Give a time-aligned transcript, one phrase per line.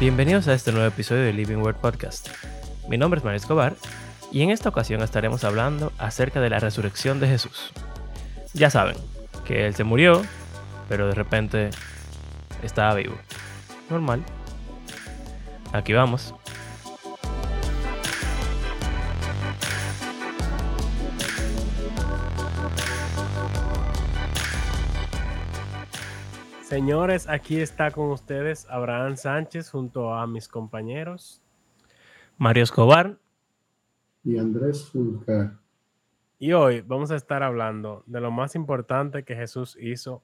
[0.00, 2.28] Bienvenidos a este nuevo episodio de Living Word Podcast.
[2.88, 3.74] Mi nombre es Mario Escobar
[4.30, 7.72] y en esta ocasión estaremos hablando acerca de la resurrección de Jesús.
[8.54, 8.94] Ya saben
[9.44, 10.22] que Él se murió,
[10.88, 11.70] pero de repente
[12.62, 13.16] estaba vivo.
[13.90, 14.22] Normal.
[15.72, 16.32] Aquí vamos.
[26.78, 31.42] Señores, aquí está con ustedes Abraham Sánchez junto a mis compañeros
[32.36, 33.18] Mario Escobar
[34.22, 35.58] y Andrés Fulcar.
[36.38, 40.22] Y hoy vamos a estar hablando de lo más importante que Jesús hizo,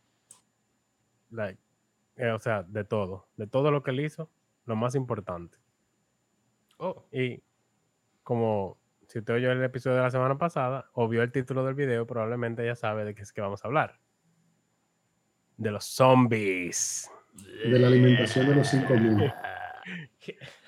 [1.37, 4.31] eh, o sea, de todo, de todo lo que él hizo,
[4.65, 5.59] lo más importante.
[6.79, 7.05] Oh.
[7.11, 7.43] Y
[8.23, 8.79] como
[9.09, 12.07] si usted oyó el episodio de la semana pasada o vio el título del video,
[12.07, 14.04] probablemente ya sabe de qué es que vamos a hablar.
[15.57, 17.11] De los zombies.
[17.65, 19.33] De la alimentación de los 5000.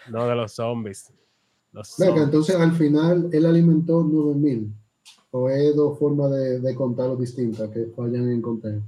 [0.08, 1.12] No, de los zombies.
[1.98, 4.72] Venga, entonces al final él alimentó 9000.
[5.32, 8.82] ¿O es dos formas de, de contarlo distintas que vayan en conteo?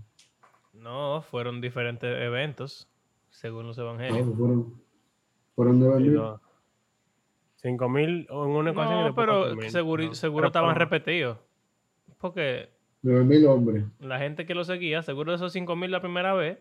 [0.72, 2.88] No, fueron diferentes eventos,
[3.30, 4.26] según los evangelios.
[4.26, 4.82] No, fueron,
[5.54, 6.20] fueron 9000.
[7.56, 9.04] 5000 o en una ocasión.
[9.06, 11.38] No, pero seguro, seguro estaban repetidos.
[12.18, 12.70] Porque
[13.12, 13.84] 9000 hombres.
[14.00, 16.58] La gente que lo seguía, seguro de esos 5000 la primera vez,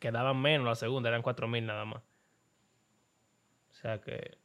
[0.00, 2.02] quedaban menos la segunda, eran 4000 nada más.
[3.70, 4.36] O sea que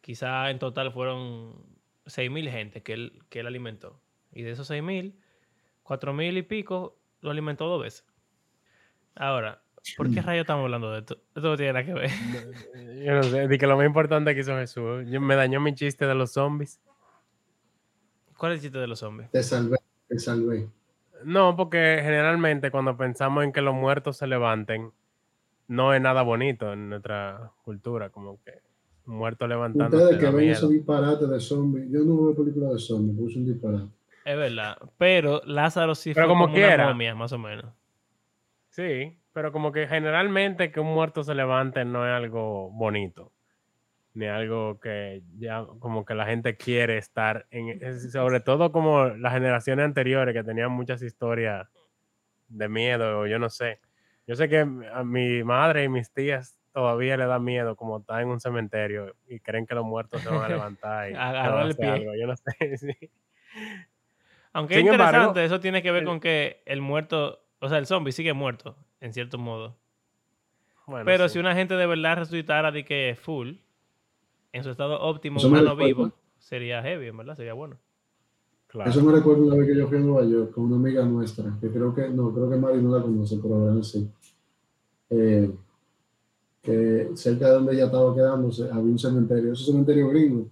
[0.00, 1.54] quizá en total fueron
[2.06, 4.00] 6.000 gente que él, que él alimentó.
[4.32, 5.14] Y de esos 6.000,
[5.84, 8.04] 4.000 y pico lo alimentó dos veces.
[9.14, 9.62] Ahora,
[9.96, 11.16] ¿por qué rayos estamos hablando de esto?
[11.34, 12.10] Esto no tiene nada que ver.
[13.04, 15.06] Yo no sé, di que lo más importante que hizo Jesús.
[15.08, 16.80] Yo, me dañó mi chiste de los zombies.
[18.36, 19.30] ¿Cuál es el chiste de los zombies?
[19.30, 20.68] Te salvé, te salvé.
[21.24, 24.92] No, porque generalmente cuando pensamos en que los muertos se levanten,
[25.66, 28.62] no es nada bonito en nuestra cultura, como que
[29.04, 29.96] muerto levantando.
[29.96, 33.46] Ustedes que ven esos disparates de zombies, yo no veo películas de zombies, puse un
[33.46, 33.88] disparate.
[34.24, 36.84] Es verdad, pero Lázaro sí pero fue como, quiera.
[36.84, 37.66] una momia, más o menos.
[38.68, 43.32] Sí, pero como que generalmente que un muerto se levante no es algo bonito,
[44.18, 49.32] ni algo que ya como que la gente quiere estar en, sobre todo como las
[49.32, 51.68] generaciones anteriores que tenían muchas historias
[52.48, 53.80] de miedo, o yo no sé.
[54.26, 58.20] Yo sé que a mi madre y mis tías todavía le da miedo como está
[58.20, 61.86] en un cementerio y creen que los muertos se van a levantar y el pie.
[61.86, 62.14] Algo.
[62.16, 63.10] Yo no sé.
[64.52, 68.12] Aunque es interesante, eso tiene que ver con que el muerto, o sea, el zombie
[68.12, 69.78] sigue muerto, en cierto modo.
[71.04, 73.52] Pero si una gente de verdad resucitara de que full,
[74.52, 77.36] en su estado óptimo, humano vivo, sería heavy, ¿verdad?
[77.36, 77.76] Sería bueno.
[78.84, 81.56] Eso me recuerda una vez que yo fui a Nueva York con una amiga nuestra,
[81.58, 84.10] que creo que, no, creo que Mari no la conoce, pero ahora sí.
[85.08, 85.50] Eh,
[86.60, 90.48] que cerca de donde ella estaba quedándose había un cementerio, ese cementerio gringo,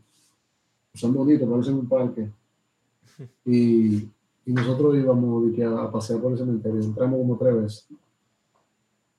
[0.95, 2.31] son bonitos, parecen un parque.
[3.47, 4.09] Y,
[4.45, 7.89] y nosotros íbamos a, a, pasear por el cementerio, entramos como tres veces.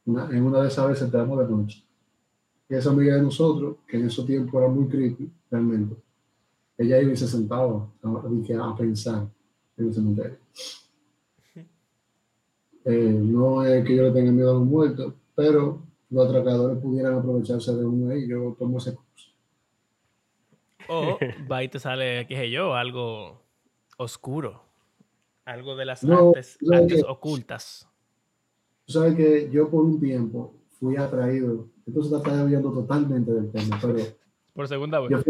[0.05, 1.83] en una de esas veces entramos de noche.
[2.69, 5.95] Y esa amiga de nosotros, que en ese tiempo era muy creepy, realmente,
[6.77, 9.27] ella iba y se sentaba a, a pensar
[9.77, 10.37] en el cementerio.
[12.85, 17.15] Eh, no es que yo le tenga miedo a los muertos, pero los atracadores pudieran
[17.15, 19.31] aprovecharse de uno y yo tomo ese curso.
[20.87, 21.17] O
[21.51, 23.41] va y te sale, qué sé yo, algo
[23.97, 24.63] oscuro.
[25.43, 26.57] Algo de las artes,
[27.07, 27.87] ocultas.
[28.85, 33.79] Tú sabes que yo por un tiempo fui atraído, entonces está viendo totalmente del tema,
[33.81, 33.95] pero...
[34.53, 35.25] Por segunda vez.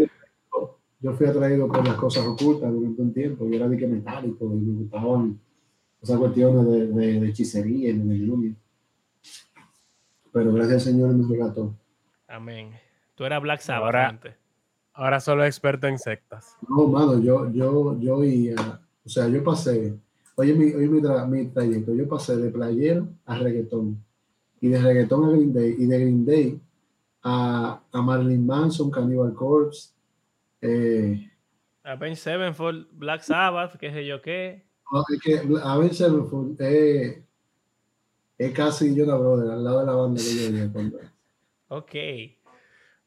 [1.00, 4.45] Yo fui, atraído por las cosas ocultas durante un tiempo, yo era de que metálico
[4.45, 5.40] y me gustaban
[6.01, 8.56] esas cuestiones de, de, de hechicería y de
[10.31, 11.73] pero gracias al Señor me regató.
[12.28, 12.72] Amén.
[13.16, 14.35] Tú eras Black Sabbath ahora, antes.
[14.94, 16.55] Ahora solo experto en sectas.
[16.67, 19.97] No, mano, yo, yo, yo iba, o sea, yo pasé,
[20.35, 24.03] oye mi, oye mi, mi trayecto, yo pasé de playero a reggaetón,
[24.62, 26.62] y de reggaetón a Green Day, y de Green Day
[27.24, 29.94] a, a Marilyn Manson, Cannibal Corpse,
[30.62, 31.32] eh,
[31.84, 34.66] a Ben Sevenfold, Black Sabbath, qué sé yo qué.
[34.92, 37.24] No, es que a Ben Sevenfold, eh,
[38.38, 40.70] es casi yo la brother, al lado de la banda que yo venía
[41.70, 41.96] Ok.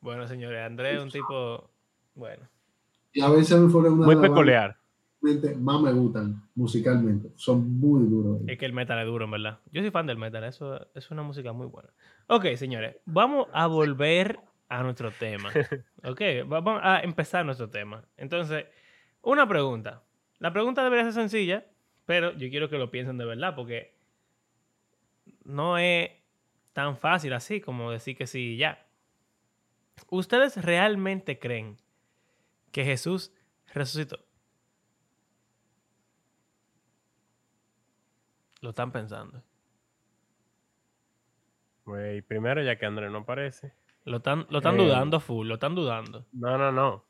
[0.01, 1.71] Bueno, señores, Andrés es un tipo.
[2.15, 2.49] Bueno.
[3.13, 4.80] Y a veces me fueron una Muy peculiar.
[5.23, 7.31] Más me gustan musicalmente.
[7.37, 8.41] Son muy duros.
[8.47, 9.59] Es que el metal es duro, en verdad.
[9.71, 10.45] Yo soy fan del metal.
[10.45, 11.91] Eso es una música muy buena.
[12.27, 12.97] Ok, señores.
[13.05, 15.51] Vamos a volver a nuestro tema.
[16.03, 18.03] Ok, vamos a empezar nuestro tema.
[18.17, 18.65] Entonces,
[19.21, 20.03] una pregunta.
[20.39, 21.67] La pregunta debería ser sencilla,
[22.07, 23.95] pero yo quiero que lo piensen de verdad, porque
[25.45, 26.11] no es
[26.73, 28.87] tan fácil así como decir que sí ya.
[30.09, 31.77] ¿Ustedes realmente creen
[32.73, 33.35] que Jesús
[33.75, 34.21] resucitó?
[38.61, 39.43] Lo están pensando.
[41.85, 43.73] Güey, primero ya que Andrés no aparece.
[44.05, 44.85] Lo están, lo están Eh.
[44.85, 46.27] dudando full, lo están dudando.
[46.33, 47.05] No, no, no.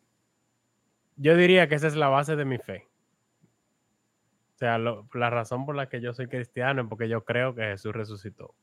[1.16, 2.88] Yo diría que esa es la base de mi fe.
[4.54, 7.54] O sea, lo- la razón por la que yo soy cristiano es porque yo creo
[7.54, 8.54] que Jesús resucitó.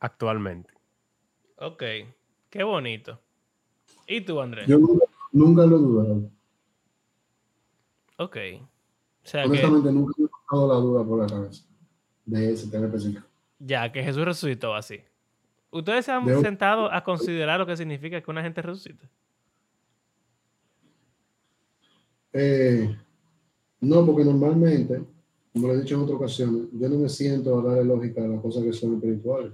[0.00, 0.72] Actualmente.
[1.56, 1.82] Ok,
[2.50, 3.20] qué bonito.
[4.06, 4.66] ¿Y tú, Andrés?
[4.66, 6.30] Yo nunca, nunca lo he dudado.
[8.18, 8.36] Ok.
[9.26, 11.64] O sea que Honestamente, nunca me ha pasado la duda por la cabeza
[12.26, 13.26] de ese tema específico.
[13.58, 15.00] ya, que Jesús resucitó así.
[15.70, 19.08] ¿Ustedes se han De- sentado a considerar lo que significa que una gente resucite?
[22.32, 22.96] Eh,
[23.80, 25.02] no, porque normalmente,
[25.52, 28.28] como lo he dicho en otras ocasiones, yo no me siento a darle lógica a
[28.28, 29.52] las cosas que son espirituales.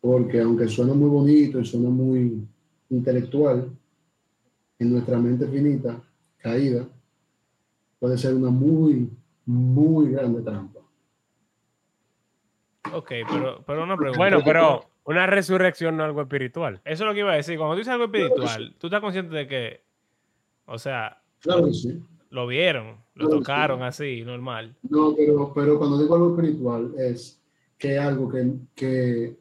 [0.00, 2.42] Porque aunque suena muy bonito y suena muy
[2.88, 3.70] intelectual,
[4.78, 6.02] en nuestra mente finita,
[6.38, 6.88] caída,
[8.00, 9.08] puede ser una muy,
[9.46, 10.80] muy grande trampa.
[12.92, 14.18] Ok, pero, pero una pregunta.
[14.18, 16.80] Bueno, pero una resurrección no es algo espiritual.
[16.84, 17.56] Eso es lo que iba a decir.
[17.56, 19.84] Cuando tú dices algo espiritual, tú estás consciente de que,
[20.66, 22.02] o sea, Claro que sí.
[22.30, 23.38] lo vieron, lo Claro, sí.
[23.38, 24.74] tocaron así, normal.
[24.88, 27.40] No, pero, pero cuando digo algo espiritual es
[27.78, 29.38] que algo que, que...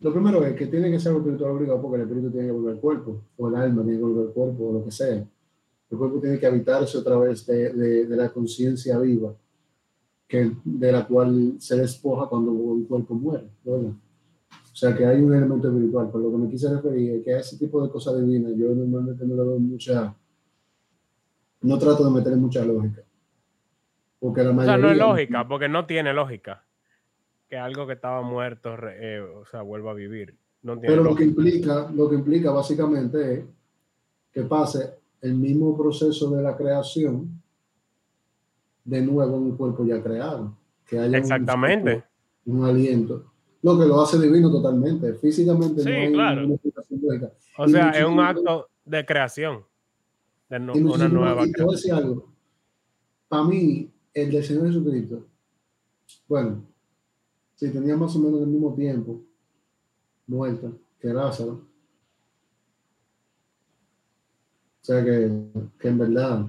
[0.00, 2.52] Lo primero es que tiene que ser algo espiritual obligado porque el espíritu tiene que
[2.52, 5.24] volver al cuerpo, o el alma tiene que volver al cuerpo, o lo que sea.
[5.90, 9.32] El cuerpo tiene que habitarse otra vez de, de- de la conciencia viva,
[10.26, 13.48] que, de la cual se despoja cuando un cuerpo muere.
[13.64, 13.90] ¿verdad?
[14.50, 17.34] O sea que hay un elemento espiritual, pero lo que me quise referir es que
[17.34, 20.14] a ese tipo de cosas divinas yo normalmente no le doy mucha...
[21.62, 23.02] No trato de meterle mucha lógica.
[24.20, 24.76] Porque la O mayoría...
[24.76, 26.64] sea, no es lógica, porque no tiene lógica.
[27.48, 30.36] Que algo que estaba muerto, eh, o sea, vuelva a vivir.
[30.62, 33.44] No tiene Pero lo que implica, lo que implica básicamente es
[34.32, 37.42] que pase el mismo proceso de la creación
[38.84, 40.56] de nuevo en un cuerpo ya creado.
[40.86, 42.04] Que haya Exactamente.
[42.46, 43.32] Un, aliento.
[43.62, 45.12] Lo que lo hace divino totalmente.
[45.14, 46.46] Físicamente Sí, no hay claro.
[46.46, 46.56] una.
[47.58, 49.64] O Y sea, es un acto de creación.
[50.48, 51.76] De no- una nueva y te voy a creación.
[51.76, 52.32] decir algo.
[53.28, 55.26] Para mí, el del Señor Jesucristo,
[56.26, 56.64] bueno,
[57.56, 59.20] si tenía más o menos el mismo tiempo
[60.26, 61.66] muerto que Lázaro.
[64.77, 65.30] O sea que,
[65.78, 66.46] que en verdad,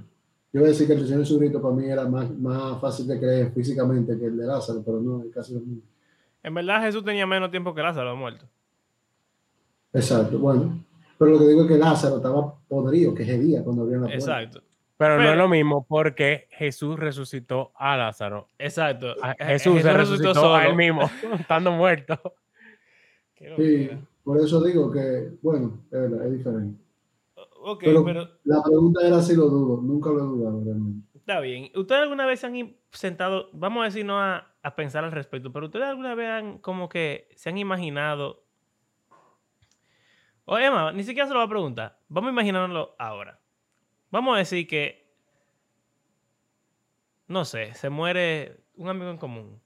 [0.53, 3.19] yo voy a decir que el Señor Jesucristo para mí era más, más fácil de
[3.19, 5.81] creer físicamente que el de Lázaro, pero no, es casi lo mismo.
[6.41, 8.45] En verdad, Jesús tenía menos tiempo que Lázaro muerto.
[9.91, 10.85] Exacto, bueno.
[11.17, 14.41] Pero lo que digo es que Lázaro estaba podrido, que día cuando abrieron la puerta.
[14.41, 14.63] Exacto.
[14.97, 18.47] Pero no es lo mismo porque Jesús resucitó a Lázaro.
[18.57, 19.15] Exacto.
[19.21, 21.09] A- Jesús se resucitó a él mismo,
[21.39, 22.17] estando muerto.
[23.57, 23.89] Sí,
[24.23, 26.88] por eso digo que, bueno, es verdad, es diferente.
[27.61, 31.07] Ok, Pero- pero La pregunta era si lo dudo, nunca lo he dudado realmente.
[31.17, 31.69] está bien.
[31.75, 35.51] ¿Ustedes alguna vez se han sentado, vamos a decir, no a, a pensar al respecto,
[35.51, 38.43] pero ustedes alguna vez han como que se han imaginado,
[40.45, 43.39] o Emma, ni siquiera se lo voy a preguntar, vamos a imaginarlo ahora.
[44.09, 45.07] Vamos a decir que,
[47.27, 49.61] no sé, se muere un amigo en común.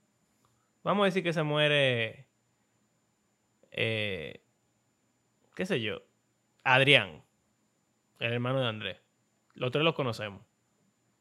[0.83, 2.27] Vamos a decir que se muere,
[3.71, 4.43] eh,
[5.55, 6.01] qué sé yo,
[6.65, 7.23] Adrián,
[8.23, 8.97] el hermano de Andrés.
[9.53, 10.41] Los tres los conocemos.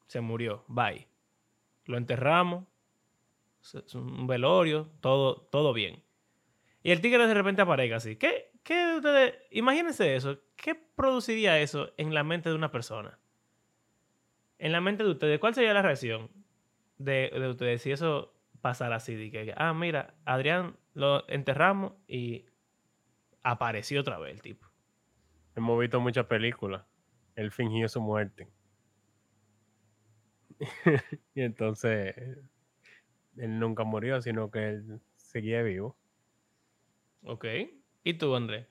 [0.07, 0.65] Se murió.
[0.69, 1.09] Bye.
[1.87, 2.65] Lo enterramos.
[3.95, 4.89] Un velorio.
[5.01, 6.03] Todo, todo bien.
[6.85, 8.17] Y el tigre de repente aparece así.
[8.17, 9.35] ¿Qué, qué ustedes...
[9.51, 10.39] Imagínense eso.
[10.55, 13.19] ¿Qué produciría eso en la mente de una persona?
[14.59, 15.41] En la mente de ustedes.
[15.41, 16.31] ¿Cuál sería la reacción
[16.99, 19.17] de, de ustedes si eso pasara así?
[19.17, 22.47] De que, ah, mira, Adrián lo enterramos y
[23.43, 24.69] apareció otra vez el tipo.
[25.57, 26.85] Hemos visto muchas películas.
[27.37, 28.49] Él fingió su muerte.
[31.35, 32.15] y entonces
[33.37, 35.97] él nunca murió, sino que él seguía vivo.
[37.25, 37.47] ¿Ok?
[38.05, 38.67] ¿Y tú, Andrés?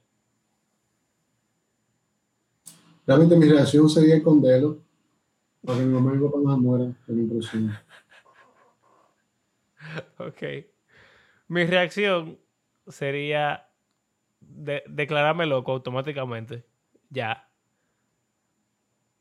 [3.08, 4.80] Realmente mi reacción sería esconderlo
[5.66, 7.74] para que mi mamá y mi papá no mueran en mi próximo.
[10.18, 10.44] Ok.
[11.48, 12.40] Mi reacción
[12.88, 13.68] sería
[14.40, 16.66] de- declararme loco automáticamente.
[17.10, 17.50] Ya.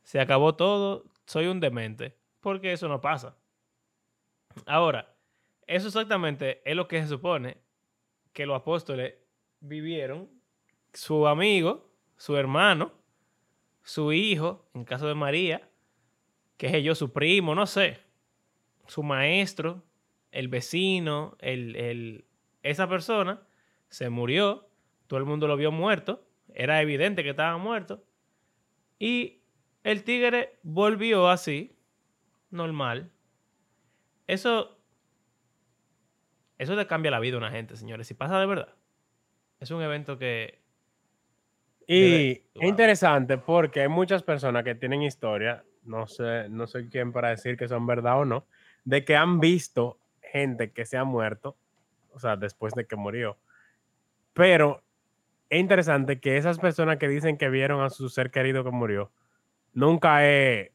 [0.02, 1.04] Se acabó todo.
[1.26, 2.16] Soy un demente.
[2.40, 3.37] Porque eso no pasa.
[4.66, 5.14] Ahora,
[5.66, 7.59] eso exactamente es lo que se supone
[8.33, 9.14] que los apóstoles
[9.61, 10.28] vivieron.
[10.92, 12.92] Su amigo, su hermano,
[13.83, 15.69] su hijo, en caso de María,
[16.57, 18.00] que es yo, su primo, no sé,
[18.87, 19.83] su maestro,
[20.30, 22.25] el vecino, el, el,
[22.62, 23.42] esa persona
[23.88, 24.69] se murió,
[25.07, 28.04] todo el mundo lo vio muerto, era evidente que estaba muerto,
[28.99, 29.39] y
[29.84, 31.76] el tigre volvió así,
[32.50, 33.10] normal.
[34.26, 34.78] Eso,
[36.58, 38.75] eso le cambia la vida a una gente, señores, si pasa de verdad.
[39.58, 40.60] Es un evento que...
[41.87, 47.12] Y es interesante porque hay muchas personas que tienen historia, no sé, no soy quien
[47.12, 48.46] para decir que son verdad o no,
[48.84, 51.56] de que han visto gente que se ha muerto,
[52.12, 53.38] o sea, después de que murió.
[54.32, 54.84] Pero
[55.49, 59.10] es interesante que esas personas que dicen que vieron a su ser querido que murió,
[59.72, 60.70] nunca es,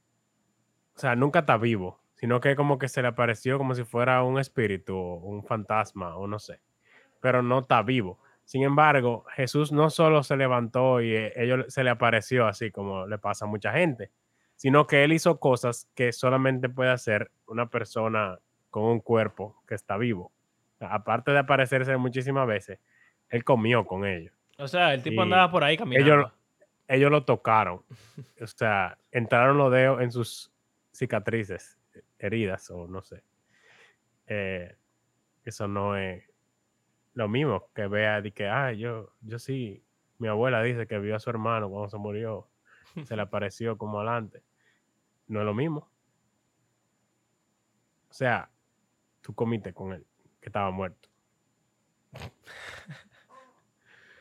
[0.96, 4.24] o sea, nunca está vivo, sino que como que se le apareció como si fuera
[4.24, 6.62] un espíritu o un fantasma o no sé,
[7.20, 8.20] pero no está vivo.
[8.46, 13.08] Sin embargo, Jesús no solo se levantó y eh, ellos se le apareció así como
[13.08, 14.12] le pasa a mucha gente,
[14.56, 18.38] sino que él hizo cosas que solamente puede hacer una persona
[18.70, 20.32] con un cuerpo que está vivo.
[20.76, 22.80] O sea, Aparte de aparecerse muchísimas veces,
[23.30, 24.34] él comió con ellos.
[24.58, 26.14] O sea, el tipo andaba por ahí caminando.
[26.14, 26.32] Ellos,
[26.88, 27.82] ellos lo tocaron.
[28.42, 30.52] O sea, entraron los dedos en sus
[30.92, 31.80] cicatrices,
[32.20, 33.24] heridas o no sé.
[34.28, 34.76] Eh,
[35.44, 36.24] eso no es
[37.14, 39.84] lo mismo que vea de que, ah, yo, yo sí,
[40.18, 42.50] mi abuela dice que vio a su hermano cuando se murió,
[43.06, 44.44] se le apareció como adelante.
[45.28, 45.90] No es lo mismo.
[48.10, 48.50] O sea,
[49.22, 50.06] tú comiste con él,
[50.42, 51.10] que estaba muerto.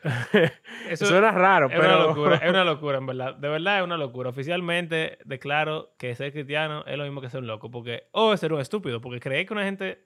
[0.89, 1.95] Eso- Suena raro, Es pero...
[1.97, 3.35] una locura, es una locura, en verdad.
[3.35, 4.29] De verdad es una locura.
[4.29, 7.71] Oficialmente declaro que ser cristiano es lo mismo que ser un loco.
[7.71, 9.01] Porque, o ser un estúpido.
[9.01, 10.03] Porque creer que una gente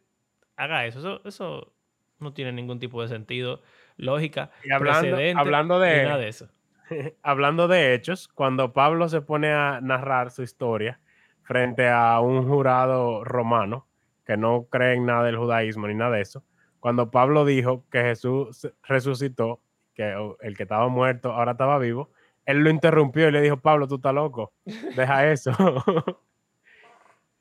[0.55, 1.73] haga eso, eso, eso
[2.19, 3.61] no tiene ningún tipo de sentido,
[3.97, 6.49] lógica, Y hablando- hablando de- nada de eso.
[7.23, 10.99] hablando de hechos, cuando Pablo se pone a narrar su historia
[11.43, 13.87] frente a un jurado romano
[14.25, 16.43] que no cree en nada del judaísmo ni nada de eso,
[16.79, 19.59] cuando Pablo dijo que Jesús resucitó,
[19.99, 22.09] que el que estaba muerto ahora estaba vivo,
[22.45, 24.53] él lo interrumpió y le dijo, Pablo, tú estás loco,
[24.95, 25.51] deja eso.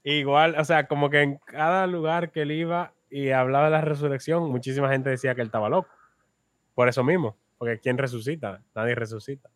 [0.02, 3.80] Igual, o sea, como que en cada lugar que él iba y hablaba de la
[3.80, 5.88] resurrección, muchísima gente decía que él estaba loco.
[6.74, 8.60] Por eso mismo, porque ¿quién resucita?
[8.74, 9.48] Nadie resucita.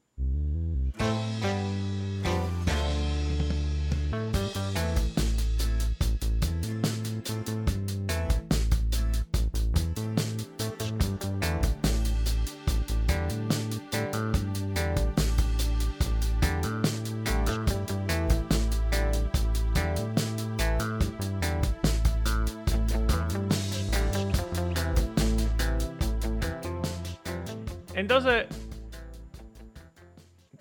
[28.03, 28.49] Entonces,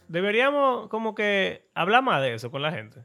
[0.08, 3.04] deberíamos como que hablar más de eso con la gente.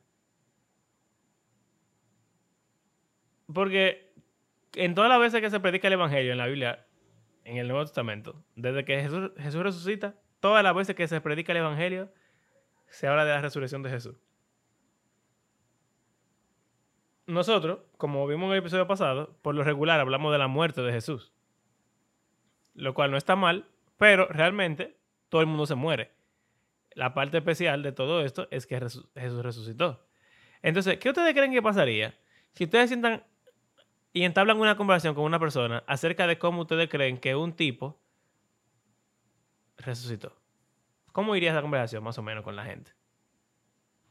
[3.51, 4.13] Porque
[4.75, 6.87] en todas las veces que se predica el Evangelio en la Biblia,
[7.45, 9.01] en el Nuevo Testamento, desde que
[9.39, 12.13] Jesús, resucita, todas las veces que se predica el Evangelio,
[12.89, 14.17] se habla de la resurrección de Jesús.
[17.25, 20.93] Nosotros, como vimos en el episodio pasado, por lo regular hablamos de la muerte de
[20.93, 21.33] Jesús.
[22.75, 24.97] Lo cual no está mal, pero realmente
[25.29, 26.11] todo el mundo se muere.
[26.95, 30.07] La parte especial de todo esto es que Jesús resucitó.
[30.63, 32.15] Entonces, ¿qué ustedes creen que pasaría
[32.53, 33.23] si ustedes sientan
[34.13, 38.01] y entablan una conversación con una persona acerca de cómo ustedes creen que un tipo
[39.77, 40.33] resucitó?
[41.13, 42.93] ¿Cómo iría esa conversación más o menos con la gente?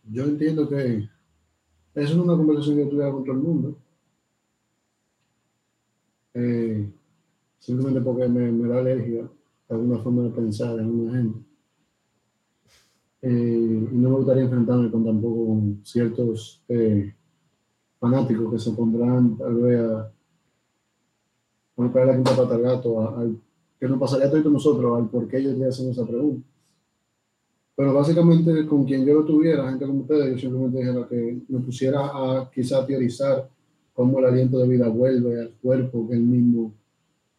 [0.03, 1.09] Yo entiendo que
[1.95, 3.77] eso es una conversación que tuviera con todo el mundo.
[6.33, 6.91] Eh,
[7.59, 9.27] simplemente porque me, da alergia
[9.69, 11.39] alguna forma de pensar de alguna gente.
[13.21, 17.13] Eh, y no me gustaría enfrentarme con tampoco con ciertos eh,
[17.99, 20.11] fanáticos que se pondrán tal vez a, a
[21.75, 23.39] buscar la quinta pata al gato, a- al-
[23.79, 26.47] que nos pasaría a todos nosotros al por qué ellos le hacen esa pregunta.
[27.75, 31.59] Pero básicamente con quien yo lo tuviera, gente como ustedes, yo simplemente dijera que me
[31.59, 33.49] pusiera a quizá teorizar
[33.93, 36.73] cómo el aliento de vida vuelve al cuerpo que él mismo,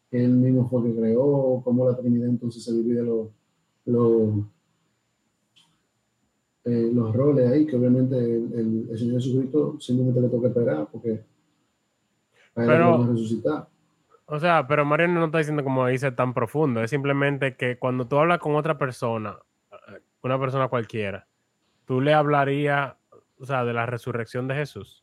[0.09, 3.27] que él mismo fue que creó, cómo la Trinidad entonces se divide los,
[3.85, 4.39] los,
[6.65, 10.87] eh, los roles ahí, que obviamente el, el- el Señor Jesucristo simplemente le toca esperar
[10.91, 11.11] porque
[12.55, 13.67] a él Pero- a resucitar.
[14.29, 16.83] O sea, pero Mario no está diciendo como dice tan profundo.
[16.83, 19.37] Es simplemente que cuando tú hablas con otra persona,
[19.71, 21.25] eh, una persona cualquiera,
[21.85, 22.95] tú le hablarías,
[23.39, 25.01] o sea, de la resurrección de Jesús.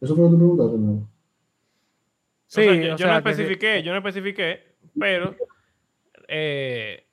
[0.00, 1.08] Eso fue lo que tú preguntaste, ¿no?
[2.50, 3.30] Sí, yo, o yo sea, no sí.
[3.30, 5.36] especifiqué, yo no especifiqué, pero,
[6.26, 7.06] eh,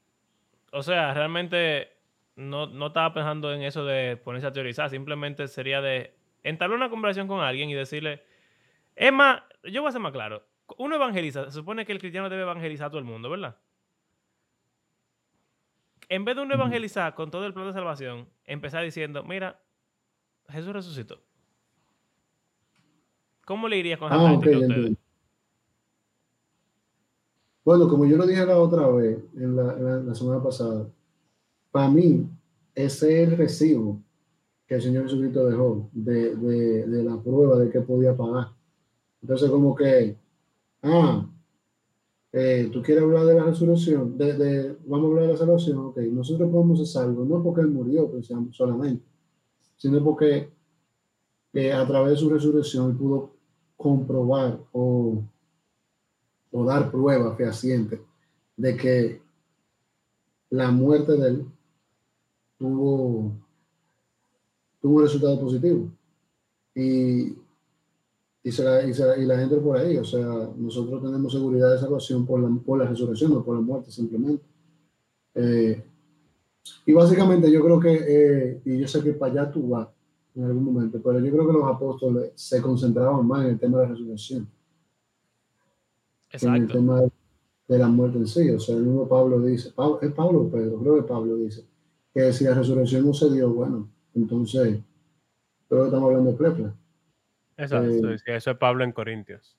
[0.71, 1.89] o sea, realmente
[2.35, 6.89] no, no estaba pensando en eso de ponerse a teorizar, simplemente sería de entablar una
[6.89, 8.23] conversación con alguien y decirle,
[8.95, 10.43] es más, yo voy a ser más claro.
[10.79, 13.57] Uno evangeliza, se supone que el cristiano debe evangelizar a todo el mundo, ¿verdad?
[16.09, 19.61] En vez de uno evangelizar con todo el plan de salvación, empezar diciendo, mira,
[20.49, 21.21] Jesús resucitó.
[23.45, 24.97] ¿Cómo le iría con esa Ah, a ustedes?
[27.67, 30.87] Bueno, como yo lo dije la otra vez, en la, en la- la semana pasada,
[31.69, 32.25] para mí,
[32.73, 33.99] ese es el recibo
[34.65, 38.53] que el Señor Jesucristo dejó de, de- de la prueba de que podía pagar.
[39.21, 40.15] Entonces, como que,
[40.81, 41.29] ah,
[42.31, 45.77] eh, tú quieres hablar de la resurrección, de, de- vamos a hablar de la salvación,
[45.87, 48.09] ok, nosotros podemos ser salvos, no porque Él murió
[48.51, 49.03] solamente,
[49.75, 50.49] sino porque
[51.51, 53.31] eh, a través de su resurrección Él pudo
[53.75, 55.21] comprobar o
[56.57, 58.01] o dar prueba fehaciente
[58.55, 59.21] de que
[60.49, 61.45] la muerte de él
[62.57, 63.31] tuvo,
[64.81, 65.87] tuvo un resultado positivo.
[66.73, 67.35] Y,
[68.43, 71.71] y, se la, y, la- y la gente por ahí, o sea, nosotros tenemos seguridad
[71.73, 74.43] de salvación por la, por la resurrección, no por la muerte simplemente.
[75.35, 75.83] Eh,
[76.87, 79.87] y básicamente yo creo que, eh, y yo sé que para allá tú vas
[80.35, 83.77] en algún momento, pero yo creo que los apóstoles se concentraban más en el tema
[83.79, 84.47] de la resurrección
[86.29, 86.77] que en el Exacto.
[86.77, 87.01] tema
[87.67, 88.49] de la muerte en sí.
[88.51, 91.65] O sea, el mismo Pablo dice, Pablo, es Pablo o Pedro, creo que Pablo dice,
[92.13, 94.79] que si la resurrección no se dio, bueno, entonces,
[95.67, 96.75] creo que estamos hablando de plepla.
[97.57, 99.57] Exacto, Eh, eso es Pablo en Corintios.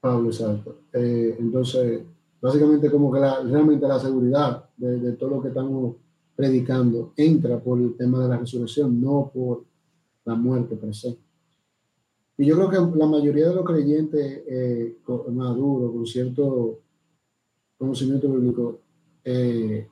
[0.00, 0.82] Pablo, exacto.
[0.92, 2.02] Eh, entonces,
[2.40, 5.96] básicamente como que la, realmente la seguridad de, de todo lo que estamos
[6.34, 9.64] predicando entra por el tema de la resurrección, no por
[10.24, 11.16] la muerte per se.
[12.38, 14.98] Y yo creo que la mayoría de los creyentes eh,
[15.32, 16.80] maduros, con cierto
[17.78, 18.80] conocimiento bíblico,
[19.24, 19.88] eh,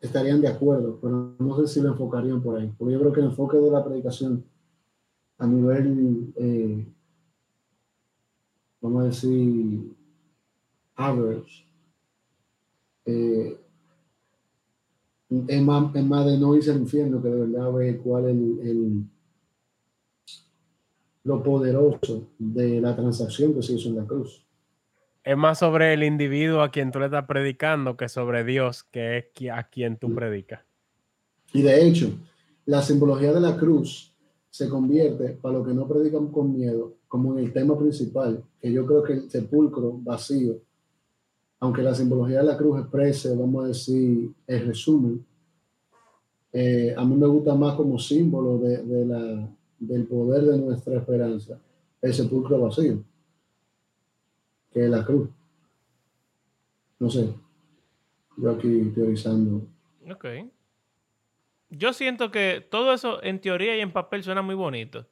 [0.00, 3.20] estarían de acuerdo, pero no sé si lo enfocarían por ahí, porque yo creo que
[3.20, 4.44] el enfoque de la predicación
[5.38, 6.86] a nivel, eh,
[8.80, 9.92] vamos a decir,
[10.94, 11.64] average,
[13.04, 13.56] es,
[15.62, 18.36] más, es más de no irse al infierno que de verdad ver cuál es
[18.66, 19.04] el-
[21.28, 24.46] lo poderoso de la transacción que se hizo en la cruz.
[25.22, 29.18] Es más sobre el individuo a quien tú le estás predicando que sobre Dios, que
[29.18, 30.62] es a quien tú predicas.
[31.52, 32.08] Y de hecho,
[32.64, 34.16] la simbología de la cruz
[34.48, 38.72] se convierte, para los que no predican con miedo, como en el tema principal, que
[38.72, 40.56] yo creo que el sepulcro vacío,
[41.60, 45.26] aunque la simbología de la cruz exprese, vamos a decir, el resumen,
[46.54, 50.96] eh, a mí me gusta más como símbolo de, de la, del poder de nuestra
[50.98, 51.60] esperanza,
[52.02, 53.02] el sepulcro vacío,
[54.72, 55.28] que la cruz.
[56.98, 57.32] No sé,
[58.36, 59.66] yo aquí teorizando.
[60.10, 60.26] Ok.
[61.70, 65.06] Yo siento que todo eso en teoría y en papel suena muy bonito.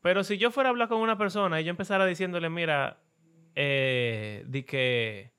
[0.00, 3.00] Pero si yo fuera a hablar con una persona y yo empezara diciéndole, mira,
[3.54, 5.32] eh, di que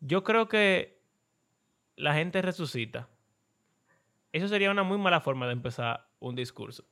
[0.00, 1.00] yo creo que
[1.96, 3.08] la gente resucita.
[4.32, 6.84] Eso sería una muy mala forma de empezar un discurso.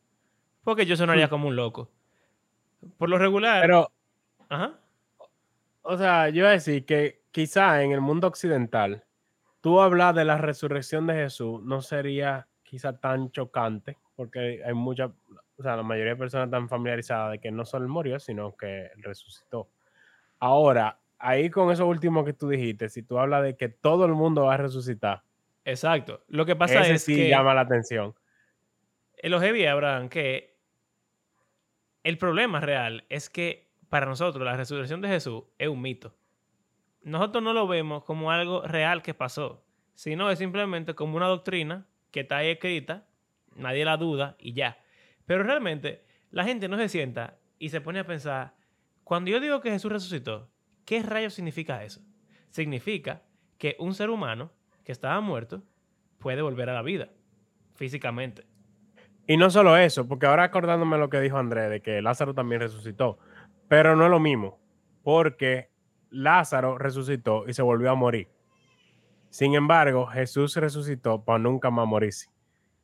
[0.64, 1.90] Porque yo sonaría como un loco.
[2.98, 3.62] Por lo regular.
[3.62, 3.90] Pero,
[4.48, 4.74] Ajá.
[5.82, 9.04] o sea, yo iba a decir que quizá en el mundo occidental,
[9.60, 15.10] tú hablar de la resurrección de Jesús no sería quizá tan chocante, porque hay muchas,
[15.56, 18.90] o sea, la mayoría de personas están familiarizadas de que no solo murió, sino que
[18.96, 19.68] resucitó.
[20.38, 24.12] Ahora, ahí con eso último que tú dijiste, si tú hablas de que todo el
[24.12, 25.22] mundo va a resucitar,
[25.64, 26.24] Exacto.
[26.28, 27.28] Lo que pasa ese es sí que.
[27.28, 28.14] llama la atención.
[29.22, 30.51] lo heavy, Abraham, que
[32.04, 36.14] el problema real es que para nosotros la resurrección de Jesús es un mito.
[37.02, 41.86] Nosotros no lo vemos como algo real que pasó, sino es simplemente como una doctrina
[42.10, 43.06] que está ahí escrita,
[43.54, 44.78] nadie la duda y ya.
[45.26, 48.54] Pero realmente la gente no se sienta y se pone a pensar,
[49.04, 50.50] cuando yo digo que Jesús resucitó,
[50.84, 52.00] ¿qué rayos significa eso?
[52.50, 53.22] Significa
[53.58, 54.52] que un ser humano
[54.84, 55.62] que estaba muerto
[56.18, 57.10] puede volver a la vida,
[57.74, 58.44] físicamente.
[59.32, 62.60] Y no solo eso, porque ahora acordándome lo que dijo Andrés, de que Lázaro también
[62.60, 63.18] resucitó,
[63.66, 64.60] pero no es lo mismo,
[65.02, 65.70] porque
[66.10, 68.28] Lázaro resucitó y se volvió a morir.
[69.30, 72.28] Sin embargo, Jesús resucitó para nunca más morirse.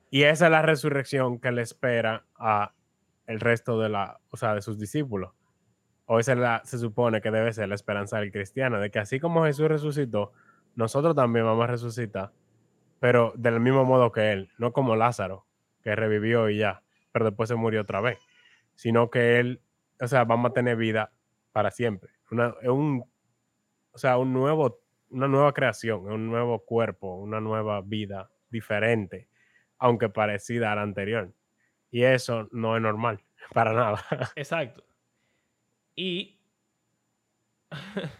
[0.09, 2.73] Y esa es la resurrección que le espera a
[3.27, 5.33] el resto de la, o sea, de sus discípulos.
[6.07, 9.01] O esa es la, se supone que debe ser la esperanza del cristiano, de que
[9.01, 10.33] así como Jesús resucitó,
[10.77, 12.33] nosotros también vamos a resucitar,
[13.01, 15.45] pero del mismo modo que él, no como Lázaro,
[15.89, 18.19] que revivió y ya, pero después se murió otra vez,
[18.75, 19.63] sino que él,
[19.99, 21.13] o sea, vamos a tener vida
[21.53, 22.11] para siempre.
[22.31, 23.11] Una, un,
[23.93, 29.31] o sea, un nuevo, una nueva creación, un nuevo cuerpo, una nueva vida diferente,
[29.79, 31.33] aunque parecida a la anterior.
[31.91, 33.25] Y eso no es normal,
[33.55, 34.05] para nada.
[34.37, 34.85] Exacto.
[35.97, 36.39] Y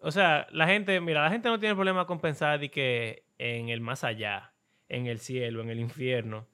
[0.00, 3.70] o sea, la gente, mira, la gente no tiene problema con pensar de que en
[3.70, 4.52] el más allá,
[4.88, 6.46] en el cielo, en el infierno,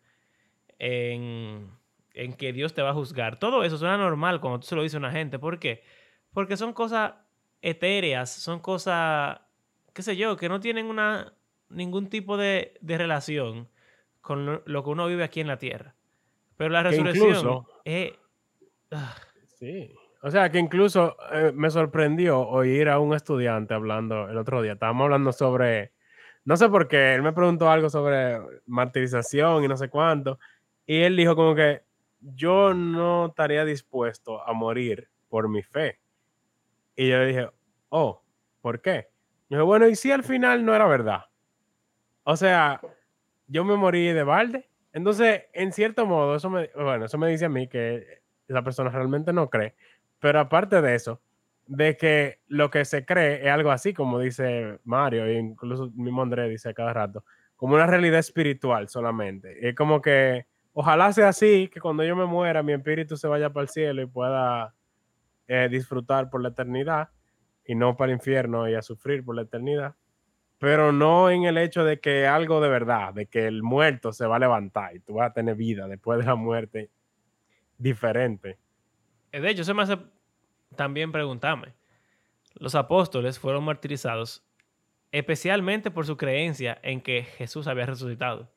[0.78, 1.70] en,
[2.12, 3.38] en que Dios te va a juzgar.
[3.38, 5.38] Todo eso suena normal cuando tú se lo dices a una gente.
[5.38, 5.82] ¿Por qué?
[6.32, 7.14] Porque son cosas
[7.62, 9.40] etéreas, son cosas,
[9.92, 11.34] qué sé yo, que no tienen una,
[11.68, 13.68] ningún tipo de, de relación
[14.20, 15.94] con lo, que uno vive aquí en la tierra.
[16.56, 18.12] Pero la resurrección es...
[18.90, 19.14] Ah.
[19.58, 19.94] Sí.
[20.22, 24.72] O sea, que incluso eh, me sorprendió oír a un estudiante hablando el otro día.
[24.72, 25.92] Estábamos hablando sobre,
[26.44, 30.38] no sé por qué, él me preguntó algo sobre martirización y no sé cuánto.
[30.86, 31.82] Y él dijo como que
[32.20, 35.98] yo no estaría dispuesto a morir por mi fe.
[36.96, 37.50] Y yo le dije,
[37.88, 38.22] oh,
[38.60, 39.08] ¿por qué?
[39.48, 41.24] Y yo, bueno, ¿y si al final no era verdad?
[42.24, 42.80] O sea,
[43.46, 44.68] yo me morí de balde.
[44.92, 48.90] Entonces, en cierto modo, eso me, bueno, eso me dice a mí que esa persona
[48.90, 49.74] realmente no cree.
[50.20, 51.20] Pero aparte de eso,
[51.66, 56.22] de que lo que se cree es algo así, como dice Mario, e incluso mismo
[56.22, 57.24] André dice cada rato,
[57.56, 59.68] como una realidad espiritual solamente.
[59.68, 63.50] Es como que ojalá sea así, que cuando yo me muera, mi espíritu se vaya
[63.50, 64.74] para el cielo y pueda
[65.48, 67.08] eh, disfrutar por la eternidad
[67.66, 69.94] y no para el infierno y a sufrir por la eternidad.
[70.58, 74.26] Pero no en el hecho de que algo de verdad, de que el muerto se
[74.26, 76.90] va a levantar y tú vas a tener vida después de la muerte
[77.78, 78.58] diferente.
[79.32, 79.98] De hecho, se me hace
[80.76, 81.74] también preguntarme.
[82.54, 84.44] Los apóstoles fueron martirizados
[85.14, 88.52] especialmente por su creencia en que Jesús había resucitado.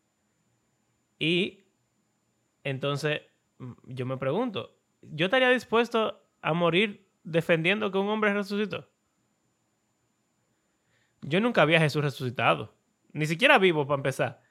[1.19, 1.65] Y
[2.63, 3.21] entonces
[3.59, 8.89] mm, yo me pregunto, ¿yo estaría dispuesto a morir defendiendo que un hombre resucitó?
[11.21, 12.73] Yo nunca había Jesús resucitado,
[13.11, 14.41] ni siquiera vivo para empezar,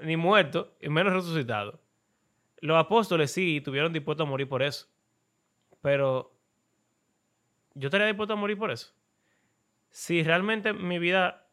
[0.00, 1.80] ni muerto, y menos resucitado.
[2.60, 4.86] Los apóstoles sí tuvieron dispuesto a morir por eso,
[5.80, 6.35] pero
[7.76, 8.94] yo estaría dispuesto a morir por eso.
[9.90, 11.46] Si realmente mi vida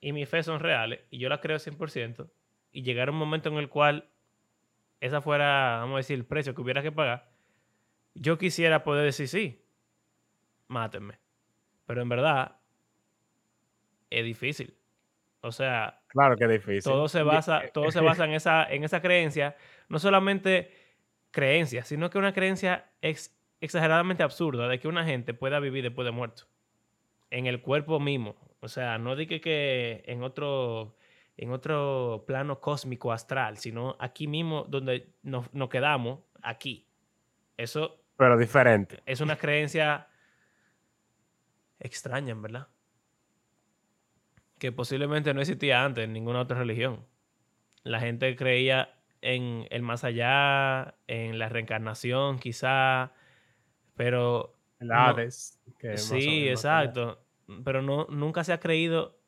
[0.00, 2.28] y mi fe son reales y yo las creo 100%
[2.72, 4.10] y llegara un momento en el cual
[5.00, 7.30] esa fuera, vamos a decir, el precio que hubiera que pagar,
[8.14, 9.64] yo quisiera poder decir sí,
[10.66, 11.18] mátenme.
[11.86, 12.56] Pero en verdad
[14.10, 14.76] es difícil.
[15.40, 16.82] O sea, claro que es difícil.
[16.82, 19.56] Todo se basa, todo se basa en esa, en esa creencia,
[19.88, 20.70] no solamente
[21.30, 26.04] creencia, sino que una creencia ex, exageradamente absurda de que una gente pueda vivir después
[26.04, 26.44] de muerto.
[27.30, 28.36] En el cuerpo mismo.
[28.60, 30.96] O sea, no dije que en otro,
[31.36, 36.88] en otro plano cósmico astral, sino aquí mismo donde nos, quedamos, aquí.
[37.56, 38.02] Eso.
[38.16, 39.02] Pero diferente.
[39.06, 40.08] Es una creencia
[41.78, 42.68] extraña, en verdad.
[44.58, 47.06] Que posiblemente no existía antes en ninguna otra religión.
[47.82, 53.12] La gente creía en el más allá, en la reencarnación, quizá,
[53.96, 54.56] pero...
[55.96, 57.22] sí, exacto.
[57.64, 59.18] Pero no, nunca se ha creído,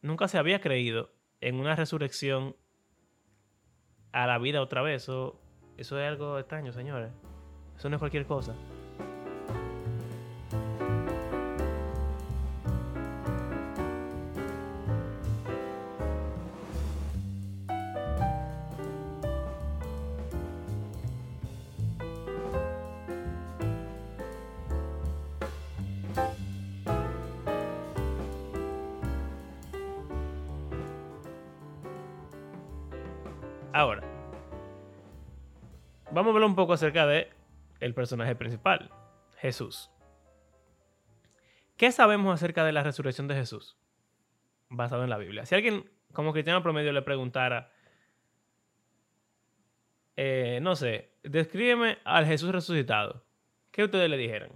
[0.00, 2.56] nunca se había creído en una resurrección
[4.12, 5.02] a la vida otra vez.
[5.02, 5.40] Eso,
[5.76, 7.12] eso es algo extraño, señores.
[7.76, 8.54] Eso no es cualquier cosa.
[36.74, 37.30] Acerca de
[37.80, 38.90] el personaje principal,
[39.36, 39.90] Jesús.
[41.76, 43.76] ¿Qué sabemos acerca de la resurrección de Jesús?
[44.68, 45.44] Basado en la Biblia.
[45.44, 47.70] Si alguien como cristiano promedio le preguntara,
[50.16, 53.24] eh, no sé, descríbeme al Jesús resucitado,
[53.72, 54.50] ¿qué ustedes le dijeran?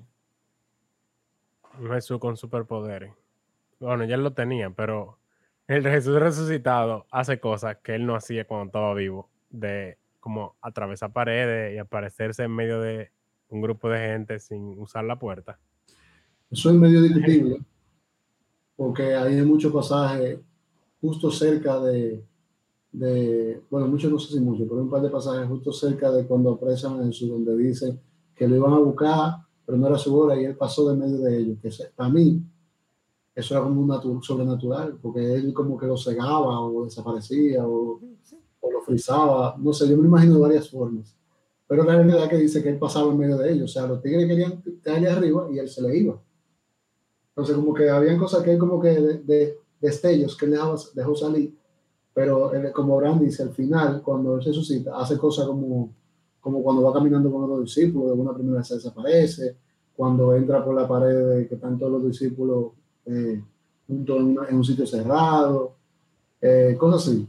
[1.90, 3.12] Jesús con superpoderes.
[3.80, 5.18] Bueno, ya lo tenía, pero
[5.66, 11.12] el Jesús resucitado hace cosas que él no hacía cuando estaba vivo, de como atravesar
[11.12, 13.10] paredes y aparecerse en medio de
[13.48, 15.58] un grupo de gente sin usar la puerta.
[16.50, 17.60] Eso es medio discutible,
[18.76, 20.38] porque hay muchos pasajes
[21.00, 22.24] justo cerca de,
[22.92, 26.26] de, bueno, muchos no sé si muchos, pero un par de pasajes justo cerca de
[26.26, 27.98] cuando apresan a Jesús, donde dice
[28.34, 29.34] que lo iban a buscar,
[29.66, 32.42] pero no era su hora y él pasó de medio de ellos, que para mí
[33.34, 38.00] eso era como un sobrenatural, porque él como que lo cegaba o desaparecía o,
[38.70, 41.14] lo frizaba, no sé, yo me imagino de varias formas.
[41.66, 44.00] Pero la realidad que dice que él pasaba en medio de ellos, o sea, los
[44.00, 46.20] tigres querían caerle arriba y él se le iba.
[47.30, 51.14] Entonces como que habían cosas que él como que de, destellos que él dejaba, dejó
[51.14, 51.54] salir,
[52.12, 55.92] pero como Abraham dice, al final, cuando él se suscita, hace cosas como,
[56.40, 59.56] como cuando va caminando con los discípulos, de una primera vez desaparece,
[59.94, 62.72] cuando entra por la pared que están todos los discípulos
[63.04, 63.40] eh,
[63.86, 65.74] juntos en, un sitio cerrado,
[66.40, 67.28] eh, cosas así.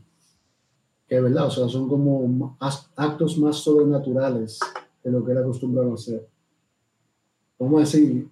[1.09, 2.55] Que es verdad, o sea, son como
[2.95, 4.59] actos más sobrenaturales
[5.03, 6.27] de lo que era acostumbrado a hacer.
[7.57, 8.29] Vamos a decir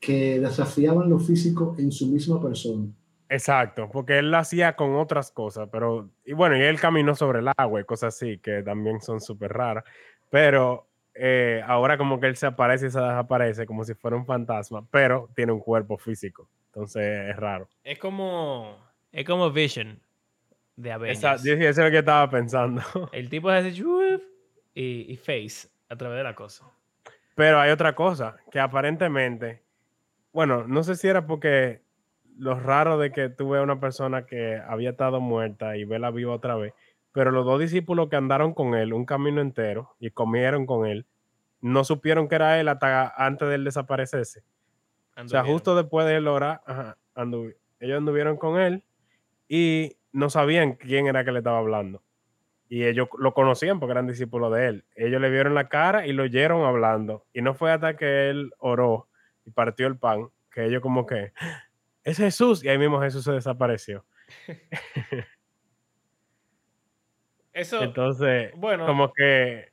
[0.00, 2.88] que desafiaban lo físico en su misma persona.
[3.28, 7.38] Exacto, porque él lo hacía con otras cosas, pero, y bueno, y él caminó sobre
[7.38, 9.84] el agua y cosas así, que también son súper raras,
[10.28, 14.26] pero eh, ahora como que él se aparece y se desaparece como si fuera un
[14.26, 17.68] fantasma, pero tiene un cuerpo físico, entonces es raro.
[17.84, 18.76] Es como,
[19.12, 19.98] es como Vision
[20.76, 21.44] de Avengers.
[21.44, 22.82] Eso es lo que estaba pensando.
[23.12, 23.82] El tipo es así,
[24.74, 26.64] y, y Face a través de la cosa.
[27.34, 29.62] Pero hay otra cosa, que aparentemente,
[30.32, 31.82] bueno, no sé si era porque
[32.36, 36.56] lo raro de que tuve una persona que había estado muerta y vela viva otra
[36.56, 36.74] vez,
[37.12, 41.06] pero los dos discípulos que andaron con él un camino entero y comieron con él,
[41.60, 44.42] no supieron que era él hasta antes de él desaparecerse.
[45.16, 46.62] O sea, justo después de él orar,
[47.80, 48.82] ellos anduvieron con él
[49.46, 52.02] y no sabían quién era que le estaba hablando.
[52.68, 54.84] Y ellos lo conocían porque eran discípulos de él.
[54.94, 57.26] Ellos le vieron la cara y lo oyeron hablando.
[57.32, 59.08] Y no fue hasta que él oró
[59.44, 61.32] y partió el pan que ellos como que,
[62.04, 62.62] es Jesús.
[62.64, 64.04] Y ahí mismo Jesús se desapareció.
[67.52, 67.82] Eso.
[67.82, 69.72] Entonces, bueno, como que.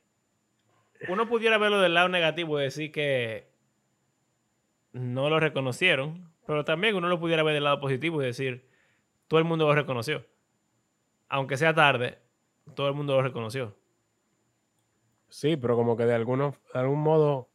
[1.08, 3.48] Uno pudiera verlo del lado negativo y decir que
[4.92, 8.68] no lo reconocieron, pero también uno lo pudiera ver del lado positivo y decir,
[9.30, 10.26] todo el mundo lo reconoció.
[11.28, 12.18] Aunque sea tarde,
[12.74, 13.76] todo el mundo lo reconoció.
[15.28, 17.48] Sí, pero como que de, alguno, de algún modo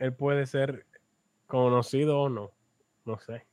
[0.00, 0.84] él puede ser
[1.46, 2.50] conocido o no.
[3.04, 3.46] No sé.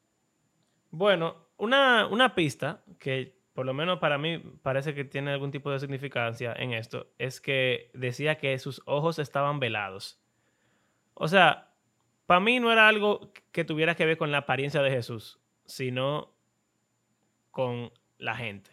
[0.90, 5.70] Bueno, una, una pista que por lo menos para mí parece que tiene algún tipo
[5.70, 10.20] de significancia en esto, es que decía que sus ojos estaban velados.
[11.14, 11.76] O sea,
[12.26, 16.39] para mí no era algo que tuviera que ver con la apariencia de Jesús, sino
[17.52, 18.72] con la gente.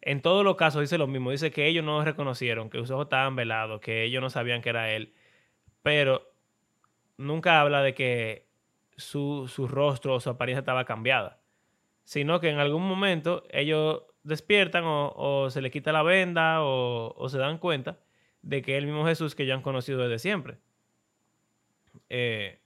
[0.00, 3.06] En todos los casos dice lo mismo, dice que ellos no reconocieron, que sus ojos
[3.06, 5.14] estaban velados, que ellos no sabían que era él,
[5.82, 6.30] pero
[7.16, 8.46] nunca habla de que
[8.96, 11.40] su, rostro o su apariencia estaba cambiada,
[12.04, 17.38] sino que en algún momento ellos despiertan o, se le quita la venda o, se
[17.38, 17.98] dan cuenta
[18.42, 20.58] de que es el mismo Jesús que ya han conocido desde siempre.
[22.10, 22.60] Eh,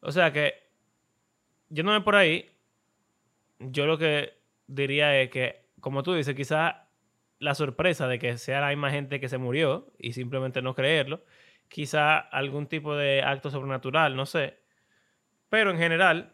[0.00, 0.54] o sea que,
[1.70, 2.50] yéndome por ahí,
[3.58, 4.34] yo lo que
[4.66, 6.88] diría es que, como tú dices, quizá
[7.38, 11.24] la sorpresa de que sea la misma gente que se murió y simplemente no creerlo,
[11.68, 14.58] quizá algún tipo de acto sobrenatural, no sé,
[15.48, 16.32] pero en general,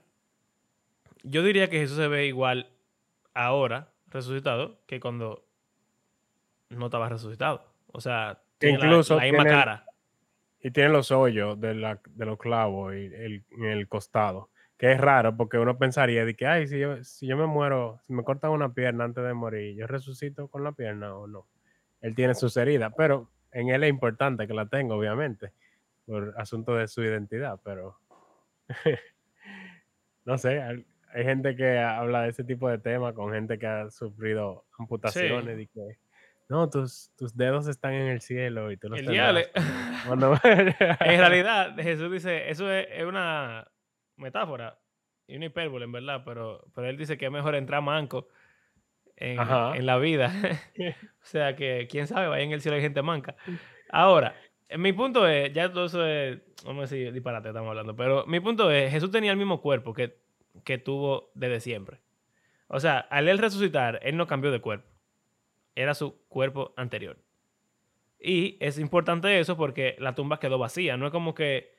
[1.23, 2.71] yo diría que Jesús se ve igual
[3.33, 5.47] ahora, resucitado, que cuando
[6.71, 7.73] no estaba resucitado.
[7.87, 9.85] O sea, tiene incluso la, misma cara.
[10.61, 14.51] Y tiene los hoyos de, los clavos y el, en el costado.
[14.77, 18.01] Que es raro porque uno pensaría de que, ay, si yo, si yo me muero,
[18.03, 21.47] si me cortan una pierna antes de morir, ¿yo resucito con la pierna o no?
[22.01, 25.53] Él tiene sus heridas, pero en él es importante que la tenga, obviamente,
[26.07, 27.99] por asunto de su identidad, pero
[30.25, 30.85] no sé, hay,
[31.15, 35.69] gente que habla de ese tipo de temas con gente que ha sufrido amputaciones y
[35.69, 35.99] que
[36.49, 39.07] no, tus, tus dedos están en el cielo y tú los el
[41.01, 43.67] En realidad, Jesús dice, eso es, una
[44.17, 44.79] metáfora
[45.27, 48.29] y una hipérbole, en verdad, pero, pero él dice que es mejor entrar manco
[49.17, 50.33] en, en la vida.
[50.79, 53.37] o sea que, quién sabe, vaya en el cielo hay gente manca.
[53.91, 54.35] Ahora,
[54.77, 58.41] mi punto es, ya todo eso es, vamos a decir, disparate estamos hablando, pero mi
[58.41, 60.19] punto es, Jesús tenía el mismo cuerpo que,
[60.65, 62.01] que tuvo desde siempre.
[62.69, 64.91] O sea, al él resucitar, él no cambió de cuerpo.
[65.75, 67.19] Era su cuerpo anterior.
[68.19, 70.97] Y es importante eso porque la tumba quedó vacía.
[70.97, 71.74] No es como que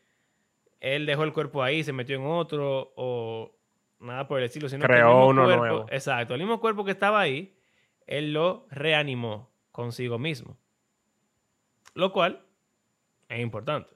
[0.80, 3.52] él dejó el cuerpo ahí, se metió en otro o
[4.00, 5.86] nada por el estilo, sino Creó que el mismo uno cuerpo, nuevo.
[5.90, 7.58] exacto, el mismo cuerpo que estaba ahí,
[8.08, 10.58] él lo reanimó consigo mismo.
[11.94, 12.46] Lo cual
[13.30, 13.96] es importante.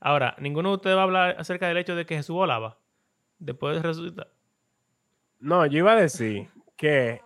[0.00, 2.78] Ahora, ninguno de ustedes va a hablar acerca del hecho de que Jesús volaba
[3.38, 4.30] después de resucitar.
[5.38, 7.22] No, yo iba a decir que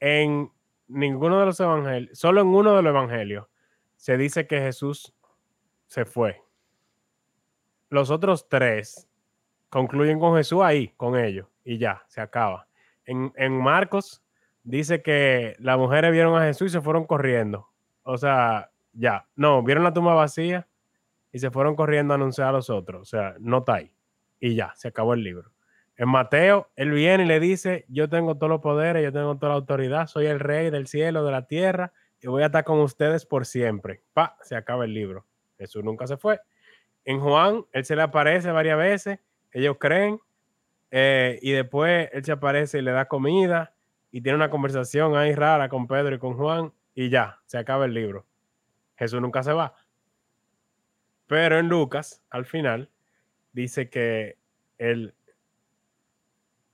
[0.00, 0.50] en
[0.88, 3.46] ninguno de los evangelios, solo en uno de los evangelios,
[3.96, 5.12] se dice que Jesús
[5.86, 6.42] se fue.
[7.92, 9.06] Los otros tres
[9.68, 12.66] concluyen con Jesús ahí, con ellos, y ya, se acaba.
[13.04, 14.24] En, Marcos
[14.62, 17.68] dice que las mujeres vieron a Jesús y se fueron corriendo.
[18.02, 20.66] O sea, ya, no, vieron la tumba vacía
[21.32, 23.02] y se fueron corriendo a anunciar a los otros.
[23.02, 23.92] O sea, no está ahí.
[24.40, 25.52] Y ya, se acabó el libro.
[25.98, 29.50] En Mateo, él viene y le dice, yo tengo todos los poderes, yo tengo toda
[29.50, 32.80] la autoridad, soy el rey del cielo, de la tierra, y voy a estar con
[32.80, 34.02] ustedes por siempre.
[34.14, 35.26] Pa, se acaba el libro.
[35.58, 36.40] Jesús nunca se fue.
[37.04, 39.18] En Juan, él se le aparece varias veces,
[39.50, 40.20] ellos creen,
[40.90, 43.74] eh, y después él se aparece y le da comida
[44.10, 47.86] y tiene una conversación ahí rara con Pedro y con Juan, y ya, se acaba
[47.86, 48.26] el libro.
[48.96, 49.74] Jesús nunca se va.
[51.26, 52.90] Pero en Lucas, al final,
[53.52, 54.36] dice que
[54.76, 55.14] él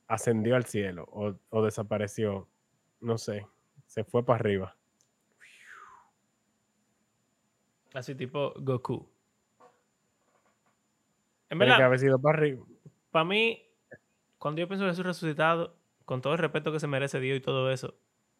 [0.09, 1.07] ascendió al cielo
[1.51, 2.49] o, desapareció,
[3.01, 3.47] no sé,
[3.87, 4.77] se fue para arriba.
[7.95, 9.09] Así tipo Goku.
[11.51, 12.65] En verdad, que haber sido para arriba.
[13.11, 13.63] Para mí,
[14.39, 17.41] cuando yo pienso en Jesús resucitado, con todo el respeto que se merece Dios y
[17.41, 17.95] todo eso,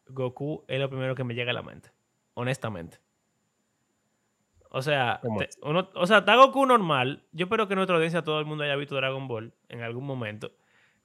[0.07, 1.91] Goku es lo primero que me llega a la mente.
[2.33, 2.99] Honestamente.
[4.71, 5.19] O sea,
[5.63, 7.23] uno, o sea, está Goku normal.
[7.31, 10.51] Yo espero que nuestra audiencia, todo el mundo haya visto Dragon Ball en algún momento.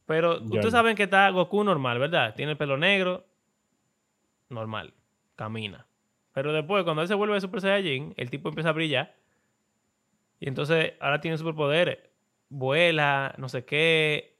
[0.06, 2.34] Pero ustedes saben que está Goku normal, ¿verdad?
[2.34, 3.24] Tiene el pelo negro,
[4.50, 4.92] normal,
[5.34, 5.86] camina.
[6.32, 9.14] Pero después, cuando él se vuelve Super Saiyajin, el tipo empieza a brillar.
[10.40, 11.98] Y entonces ahora tiene superpoderes.
[12.48, 14.38] Vuela, no sé qué.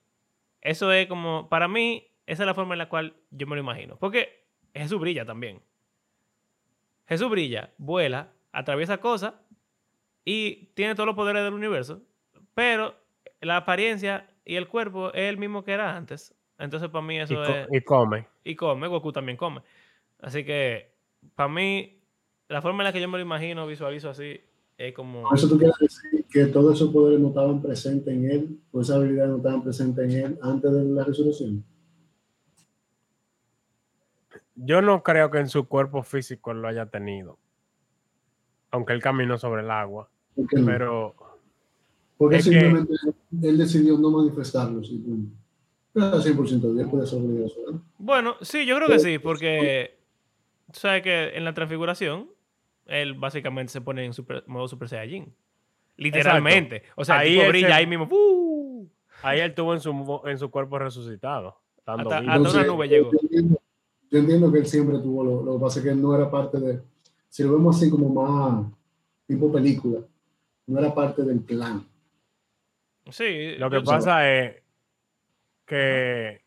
[0.61, 3.63] Eso es como, para mí, esa es la forma en la cual yo me lo
[3.63, 3.97] imagino.
[3.97, 5.63] Porque Jesús brilla también.
[7.07, 9.35] Jesús brilla, vuela, atraviesa cosas
[10.25, 12.03] y tiene todos los poderes del universo.
[12.55, 12.95] Pero
[13.41, 16.35] la apariencia y el cuerpo es el mismo que era antes.
[16.59, 17.67] Entonces, para mí eso es...
[17.71, 18.27] Y come.
[18.45, 19.61] Y come, Goku también come.
[20.21, 20.95] Así que,
[21.35, 22.01] para mí,
[22.49, 24.41] la forma en la que yo me lo imagino, visualizo así,
[24.79, 25.33] es como...
[25.35, 28.97] eso tú quieres decir que todos esos poderes no estaban presentes en él, o esa
[28.97, 31.65] habilidad no estaban presentes en él antes de la resolución.
[34.57, 37.39] Yo no creo que en su cuerpo físico lo haya tenido.
[38.71, 40.09] Aunque él caminó sobre el agua.
[40.65, 41.15] Pero
[42.17, 42.93] porque simplemente
[43.43, 44.81] él decidió no manifestarlo.
[44.81, 47.83] 100% puede sobre eso.
[47.99, 49.99] Bueno, sí, yo creo que sí, porque
[50.73, 52.29] sabes que en la transfiguración
[52.87, 54.13] él básicamente se pone en
[54.47, 55.35] modo Super Saiyajin.
[55.97, 56.83] Literalmente.
[56.97, 58.09] O sea, ahí brilla ahí mismo.
[59.23, 61.61] Ahí él tuvo en su, en su cuerpo resucitado.
[61.87, 63.11] Hasta, una nube llegó.
[64.11, 66.31] Yo entiendo, que él siempre tuvo lo, lo que pasa es que él no era
[66.31, 66.81] parte de.
[67.29, 68.67] Si lo vemos así como más
[69.27, 70.01] tipo película,
[70.67, 71.85] no era parte del plan.
[73.11, 73.57] Sí.
[73.57, 74.63] Lo que pasa es
[75.67, 76.43] que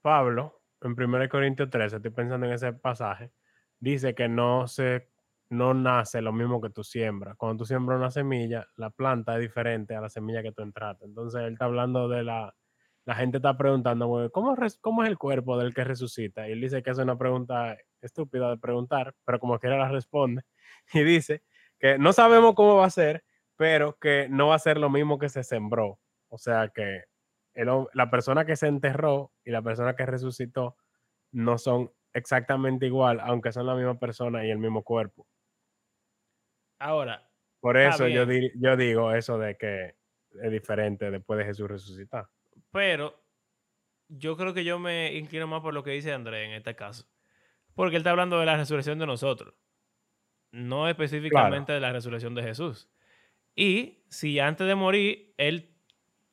[0.00, 3.30] Pablo, en 1 Corintios 13, estoy pensando en ese pasaje,
[3.78, 5.11] dice que no se
[5.52, 7.36] no nace lo mismo que tú siembras.
[7.36, 11.04] Cuando tú siembras una semilla, la planta es diferente a la semilla que tú entraste.
[11.04, 12.54] Entonces él está hablando de la...
[13.04, 16.48] La gente está preguntando, ¿cómo, ¿cómo es el cuerpo del que resucita?
[16.48, 20.42] Y él dice que es una pregunta estúpida de preguntar, pero como quiera la responde.
[20.94, 21.42] Y dice
[21.80, 23.24] que no sabemos cómo va a ser,
[23.56, 25.98] pero que no va a ser lo mismo que se sembró.
[26.28, 27.02] O sea que
[27.54, 30.76] la persona que se enterró y la persona que resucitó
[31.32, 35.26] no son exactamente igual, aunque son la misma persona y el mismo cuerpo.
[36.82, 37.28] Ahora.
[37.60, 38.24] Por eso yo,
[38.56, 39.94] yo digo eso de que
[40.42, 42.26] es diferente después de Jesús resucitar.
[42.72, 43.22] Pero
[44.08, 47.06] yo creo que yo me inclino más por lo que dice André en este caso.
[47.74, 49.54] Porque él está hablando de la resurrección de nosotros.
[50.50, 52.90] No específicamente de la resurrección de Jesús.
[53.54, 55.76] Y si antes de morir él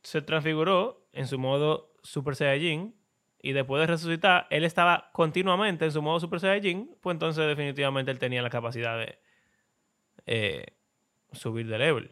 [0.01, 2.95] se transfiguró en su modo Super Saiyajin
[3.39, 8.09] y después de resucitar él estaba continuamente en su modo Super Saiyajin, pues entonces definitivamente
[8.09, 9.19] él tenía la capacidad de
[10.31, 10.63] eh,
[11.31, 12.11] subir de level.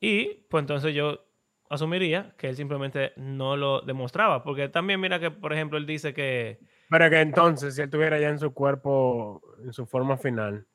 [0.00, 1.24] Y pues entonces yo
[1.70, 6.12] asumiría que él simplemente no lo demostraba, porque también mira que, por ejemplo, él dice
[6.12, 6.58] que...
[6.90, 10.66] Pero que entonces, si él estuviera ya en su cuerpo, en su forma final,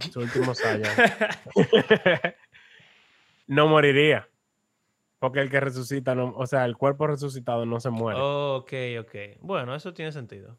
[0.00, 0.88] sus últimos años,
[3.46, 4.28] no moriría.
[5.20, 8.18] Porque el que resucita, no, o sea, el cuerpo resucitado no se muere.
[8.20, 9.14] ok, ok.
[9.40, 10.58] Bueno, eso tiene sentido.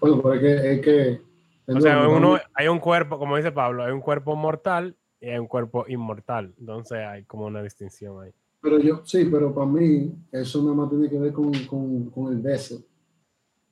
[0.00, 1.31] Bueno, porque es que...
[1.66, 5.38] o sea, uno, hay un cuerpo, como dice Pablo, hay un cuerpo mortal y hay
[5.38, 6.54] un cuerpo inmortal.
[6.58, 8.32] Entonces hay como una distinción ahí.
[8.60, 12.32] Pero yo, sí, pero para mí eso nada más tiene que ver con, con, con
[12.32, 12.82] el beso,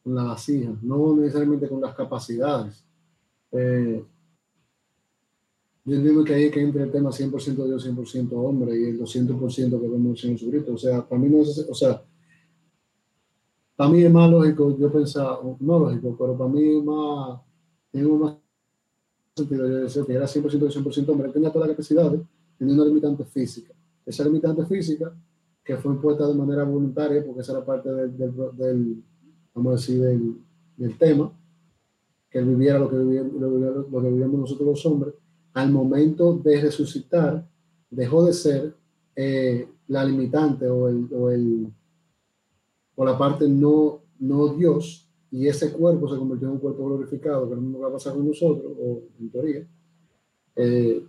[0.02, 2.84] con la vasija, no necesariamente con las capacidades.
[3.52, 4.04] Eh,
[5.84, 9.00] yo entiendo que ahí es que entra el tema 100% Dios, 100% hombre y el
[9.00, 10.74] 200% que vemos en Jesucristo.
[10.74, 12.02] O sea, para mí no es, o sea,
[13.76, 17.40] para mí es más lógico, yo pensaba, no lógico, pero para mí es más,
[17.90, 18.36] tengo más
[19.36, 22.20] sentido, yo decía que era 100% Dios, 100% hombre, tenía todas las capacidades,
[22.58, 23.72] tenía una limitante física.
[24.04, 25.12] Esa limitante física,
[25.64, 29.02] que fue impuesta de manera voluntaria, porque esa era parte del, del,
[29.54, 30.36] vamos a decir, del,
[30.76, 31.32] del, tema,
[32.28, 33.34] que él viviera lo que, vivíamos,
[33.90, 35.14] lo que vivíamos nosotros los hombres,
[35.54, 37.46] al momento de resucitar,
[37.90, 38.74] dejó de ser
[39.16, 41.72] eh, la limitante o, el, o, el,
[42.94, 47.48] o la parte no, no Dios y ese cuerpo se convirtió en un cuerpo glorificado,
[47.48, 49.68] que es lo va a pasar con nosotros, o en teoría,
[50.56, 51.06] eh,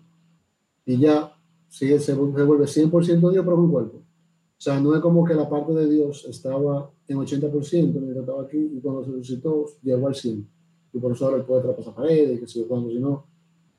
[0.86, 1.36] y ya
[1.68, 3.98] sí, se, se vuelve 100% Dios, pero con cuerpo.
[3.98, 8.44] O sea, no es como que la parte de Dios estaba en 80% mientras estaba
[8.44, 10.46] aquí y cuando se resucitó llegó al 100%.
[10.94, 13.26] Y por eso ahora él puede traspasar paredes, que si cuando, si no,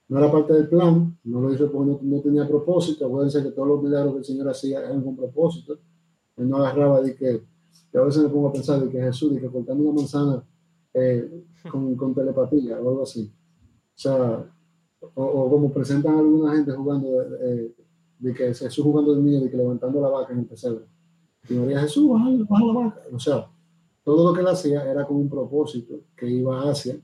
[0.09, 3.07] no era parte del plan, no lo hizo porque no, tenía propósito.
[3.07, 5.79] Acuérdense que todos los milagros que el Señor hacía eran con propósito.
[6.37, 7.43] Él no agarraba de que,
[7.93, 10.45] que a veces me pongo a pensar de que Jesús, de que cortando una manzana
[10.95, 13.31] eh, con, con, telepatía o algo así.
[13.95, 14.51] O sea,
[15.15, 17.75] o, como presentan alguna gente jugando, eh,
[18.19, 20.87] de que Jesús jugando de niño, de que levantando la vaca en el pesebre.
[21.49, 23.03] Y María Jesús, baja, baja la vaca.
[23.13, 23.47] O sea,
[24.03, 27.01] todo lo que él hacía era con un propósito que iba hacia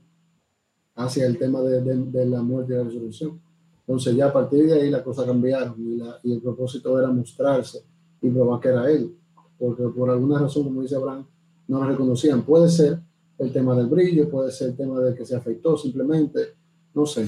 [0.99, 3.39] hacia el tema de, de, la muerte y la resurrección.
[3.81, 7.09] Entonces ya a partir de ahí las cosas cambiaron y, la, y, el propósito era
[7.09, 7.83] mostrarse
[8.21, 9.15] y probar que era él,
[9.59, 11.27] porque por alguna razón, como dice Abraham,
[11.67, 12.43] no lo reconocían.
[12.43, 12.99] Puede ser
[13.37, 16.55] el tema del brillo, puede ser el tema de que se afectó simplemente,
[16.93, 17.27] no sé.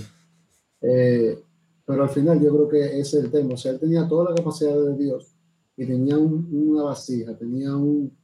[0.81, 1.43] Eh,
[1.85, 3.53] pero al final yo creo que ese es el tema.
[3.53, 5.35] O sea, él tenía toda la capacidad de Dios
[5.75, 8.15] y tenía una vasija, tenía un,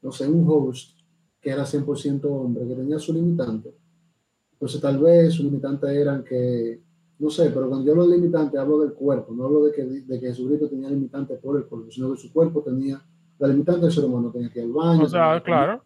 [0.00, 0.96] no sé, un host
[1.40, 3.74] que era 100% hombre, que tenía su limitante.
[4.52, 6.82] Entonces tal vez sus limitantes eran que,
[7.18, 9.84] no sé, pero cuando yo hablo de limitante hablo del cuerpo, no hablo de que,
[9.84, 13.02] de que Jesucristo tenía limitantes por el cuerpo, sino que su cuerpo tenía
[13.38, 15.04] la limitante del ser humano, tenía que ir al baño.
[15.04, 15.82] O sea, claro.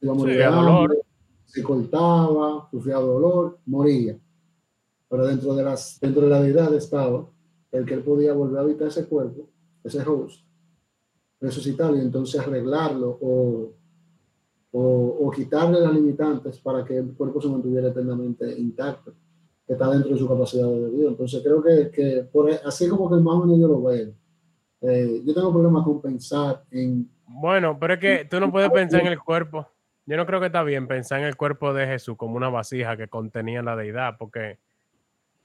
[0.00, 0.98] Iba a morir dolor.
[1.46, 4.18] se cortaba, sufría dolor, moría.
[5.08, 7.26] Pero dentro de, las, dentro de la deidad estaba
[7.72, 9.48] el que él podía volver a habitar ese cuerpo,
[9.84, 10.44] ese host,
[11.40, 13.72] resucitarlo y entonces arreglarlo o
[14.78, 19.14] o, quitarle las limitantes para que el cuerpo se mantuviera eternamente intacto,
[19.66, 21.10] que está dentro de su capacidad de Dios.
[21.12, 24.12] Entonces creo que, que por, e, así como que más o menos yo lo veo,
[24.82, 27.10] eh, yo tengo problemas con pensar en...
[27.26, 29.66] Bueno, pero es que tú no puedes pensar en el cuerpo.
[30.06, 32.96] Yo no creo que está bien pensar en el cuerpo de Jesús como una vasija
[32.96, 34.60] que contenía la deidad, porque,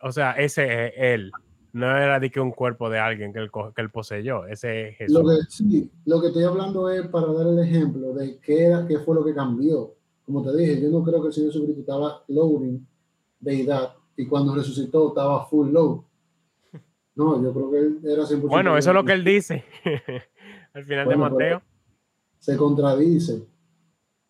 [0.02, 1.32] o sea, ese es él
[1.74, 4.98] no era de que un cuerpo de alguien que él, que él poseyó, ese es
[4.98, 5.20] Jesús.
[5.24, 8.86] Lo que, sí, lo que estoy hablando es para dar el ejemplo de qué, era,
[8.86, 9.96] qué fue lo que cambió.
[10.26, 12.86] Como te dije, yo no creo que el Señor Jesucristo estaba loading
[13.40, 16.02] deidad y cuando resucitó estaba full load.
[17.16, 18.48] No, yo creo que era 100%.
[18.48, 19.66] Bueno, eso es lo que él dice
[20.74, 21.62] al final de Mateo.
[22.40, 23.46] Se contradice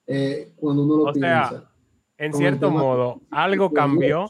[0.08, 1.70] eh, cuando uno lo o Sea,
[2.18, 4.28] en cierto modo, algo cambió.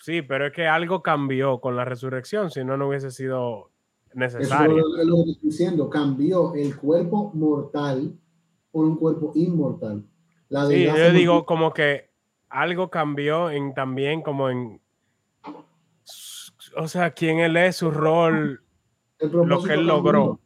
[0.00, 3.70] Sí, pero es que algo cambió con la resurrección, si no, no hubiese sido
[4.12, 4.78] necesario.
[4.78, 8.14] Eso es lo que estoy diciendo, cambió el cuerpo mortal
[8.70, 10.04] por un cuerpo inmortal.
[10.68, 12.10] sí, yo digo como que
[12.54, 14.80] algo cambió en también como en,
[16.76, 18.62] o sea, quién él es, su rol,
[19.18, 20.38] lo que él logró.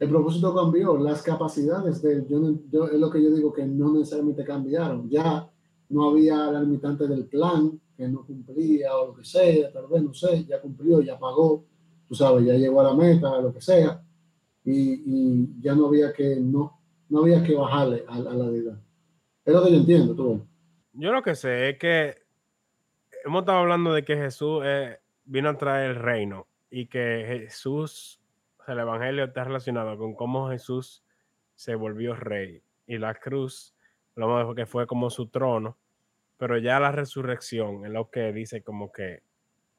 [0.00, 4.44] El propósito cambió, las capacidades de yo, es lo que yo digo que no necesariamente
[4.44, 5.08] cambiaron.
[5.08, 5.48] Ya
[5.88, 10.02] no había la limitante del plan, que no cumplía o lo que sea, tal vez,
[10.02, 11.64] no sé, ya cumplió, ya pagó,
[12.08, 14.02] tú sabes, ya llegó a la meta, lo que sea,
[14.64, 18.78] y, ya no había que, no, no había que bajarle a, la deidad.
[19.44, 20.47] Es lo que yo entiendo, tú.
[21.00, 22.14] Yo lo que sé es que
[23.24, 28.20] hemos estado hablando de que Jesús eh, vino a traer el reino y que Jesús,
[28.66, 31.04] el Evangelio está relacionado con cómo Jesús
[31.54, 33.74] se volvió rey y la cruz,
[34.16, 35.78] lo que fue como su trono
[36.38, 39.22] pero ya la resurrección es lo que dice como que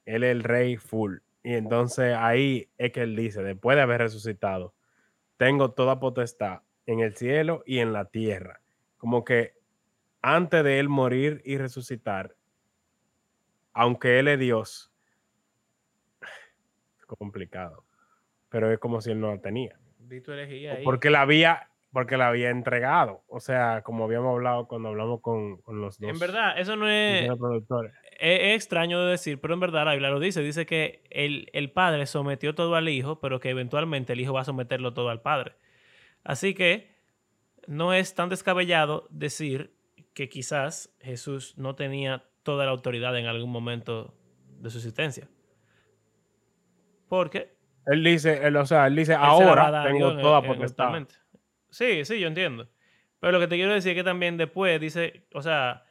[0.06, 1.20] él es el rey full.
[1.42, 4.76] Y entonces ahí es que él dice, después de haber resucitado,
[5.38, 8.62] tengo toda potestad en el cielo y en la tierra.
[8.98, 9.54] Como que
[10.22, 12.36] antes de él morir y resucitar,
[13.74, 14.92] aunque él es Dios,
[17.00, 17.86] es complicado,
[18.50, 19.80] pero es como si él no lo tenía.
[20.84, 23.24] Porque la había, porque la había entregado.
[23.28, 26.10] O sea, como habíamos hablado cuando hablamos con, con los dos.
[26.10, 27.30] En verdad, eso no es,
[28.20, 30.42] es, extraño de decir, pero en verdad la Biblia lo dice.
[30.42, 34.42] Dice que el, el, padre sometió todo al hijo, pero que eventualmente el hijo va
[34.42, 35.54] a someterlo todo al padre.
[36.24, 36.90] Así que
[37.68, 39.79] no es tan descabellado decir
[40.14, 44.14] que quizás Jesús no tenía toda la autoridad en algún momento
[44.60, 45.30] de su existencia.
[47.08, 51.08] Porque él dice, él, o sea, él dice, ahora tengo toda potestad.
[51.70, 52.68] Sí, sí, yo entiendo.
[53.20, 55.84] Pero lo que te quiero decir es que también después dice, o sea,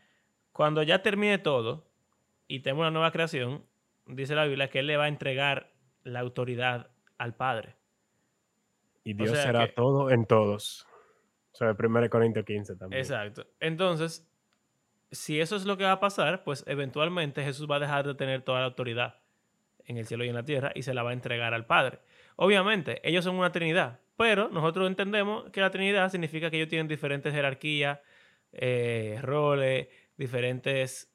[0.53, 1.87] cuando ya termine todo
[2.47, 3.65] y tenga una nueva creación,
[4.07, 7.77] dice la Biblia que Él le va a entregar la autoridad al Padre.
[9.05, 10.88] Y Dios será todo en todos.
[11.53, 13.01] Sea, 1 Corintios 15 también.
[13.01, 13.47] Exacto.
[13.61, 14.29] Entonces,
[15.11, 18.15] si eso es lo que va a pasar, pues eventualmente Jesús va a dejar de
[18.15, 19.21] tener toda la autoridad
[19.85, 22.01] en el cielo y en la tierra y se la va a entregar al Padre.
[22.37, 24.01] Obviamente, ellos son una trinidad.
[24.19, 28.01] Pero nosotros entendemos que la Trinidad significa que ellos tienen diferentes jerarquías,
[28.51, 29.87] eh, roles,
[30.17, 31.15] diferentes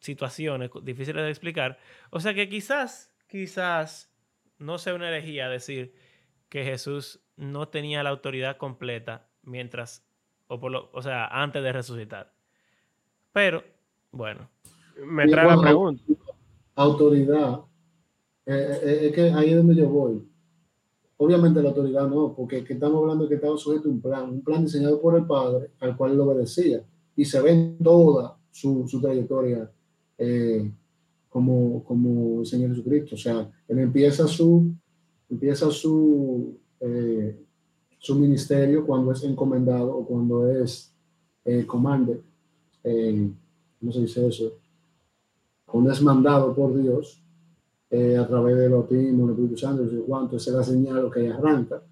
[0.00, 1.78] situaciones difíciles de explicar.
[2.10, 4.12] O sea que quizás, quizás
[4.58, 5.94] no sea una herejía decir
[6.48, 10.04] que Jesús no tenía la autoridad completa mientras,
[10.48, 12.32] o, por lo, o sea, antes de resucitar.
[13.32, 13.62] Pero,
[14.12, 14.48] bueno.
[15.06, 16.02] Me trae la pregunta.
[16.76, 17.60] Autoridad.
[18.46, 20.22] Eh, eh, es que ahí es donde yo voy.
[21.16, 24.42] Obviamente la autoridad no, porque estamos hablando de que estaba sujeto a un plan, un
[24.42, 26.84] plan diseñado por el Padre, al cual él obedecía.
[27.16, 29.70] Y se ve en toda su, su trayectoria
[30.18, 30.70] eh,
[31.28, 33.14] como, como el Señor Jesucristo.
[33.14, 34.74] O sea, él empieza su,
[35.30, 37.43] empieza su, eh,
[38.04, 40.92] su ministerio cuando es encomendado o cuando es
[41.42, 42.22] eh, comandante.
[42.82, 43.30] Eh,
[43.80, 44.52] ¿Cómo se dice eso?
[45.64, 47.18] Cuando es mandado por Dios
[47.88, 51.30] eh, a través del bautismo, del Espíritu Santo, y cuánto, esa es la señal que
[51.30, 51.82] arranca.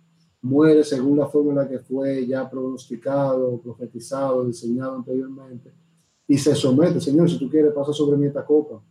[0.43, 5.73] Muere según la fórmula que fue ya pronosticado, profetizado, diseñado anteriormente
[6.29, 8.83] y se somete, Señor, si tú quieres, pasa sobre mí esta copa,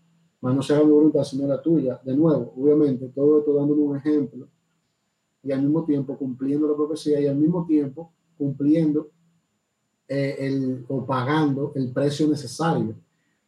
[0.42, 2.02] mas no sea mi voluntad, sino la tuya.
[2.04, 4.48] De nuevo, obviamente, todo esto dándole un ejemplo
[5.44, 9.10] y al mismo tiempo cumpliendo la profecía y al mismo tiempo cumpliendo
[10.08, 12.96] eh, el, o pagando el precio necesario.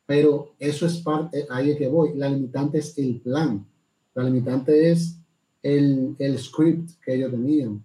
[0.05, 2.13] Pero eso es parte, ahí es que voy.
[2.15, 3.65] La limitante es el plan.
[4.13, 5.17] La limitante es
[5.61, 7.83] el, el script que ellos tenían,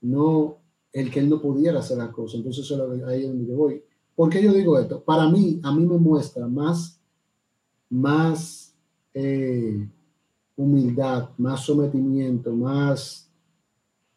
[0.00, 0.58] no
[0.92, 2.36] el que él no pudiera hacer la cosa.
[2.36, 3.82] Entonces, eso es ahí es donde voy.
[4.16, 5.02] ¿Por qué yo digo esto?
[5.02, 7.00] Para mí, a mí me muestra más,
[7.88, 8.74] más
[9.14, 9.88] eh,
[10.56, 13.29] humildad, más sometimiento, más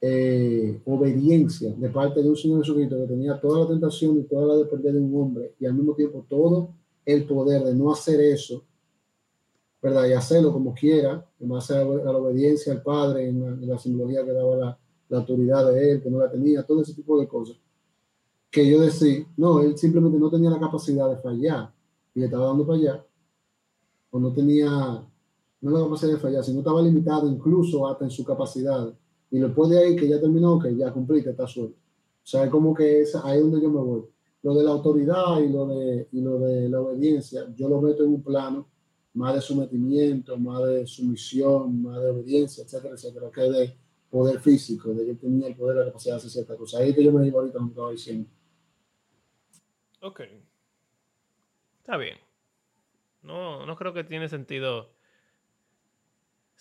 [0.06, 4.48] eh, obediencia de parte de un Señor Jesucristo que tenía toda la tentación y toda
[4.48, 6.72] la de perder de un hombre y al mismo tiempo todo
[7.06, 8.66] el poder de no hacer eso,
[9.82, 10.08] ¿verdad?
[10.10, 14.34] Y hacerlo como quiera, en base a la, obediencia al Padre, en la, simbología que
[14.34, 17.56] daba la, la autoridad de él, que no la tenía, todo ese tipo de cosas
[18.54, 21.74] que yo decía, no, él simplemente no tenía la capacidad de fallar
[22.14, 23.06] y le estaba dando para allá,
[24.12, 24.70] o no tenía,
[25.62, 28.94] no la capacidad de fallar, sino estaba limitado incluso hasta en su capacidad.
[29.34, 31.76] Y después de ahí que ya terminó, que ya cumplí, que está suelto.
[31.76, 34.04] O sea, es como que es ahí donde yo me voy.
[34.44, 38.04] Lo de la autoridad y lo de, y lo de la obediencia, yo lo meto
[38.04, 38.70] en un plano
[39.16, 43.76] más de sometimiento, más de sumisión, más de obediencia, etcétera, etcétera, que de
[44.12, 46.82] poder físico, de que tenía el poder, la capacidad de hacer ciertas cosas.
[46.82, 48.30] Ahí que yo me digo ahorita, como estaba diciendo.
[50.02, 50.22] Ok.
[51.80, 52.20] Está bien.
[53.24, 54.92] No, no creo que tiene sentido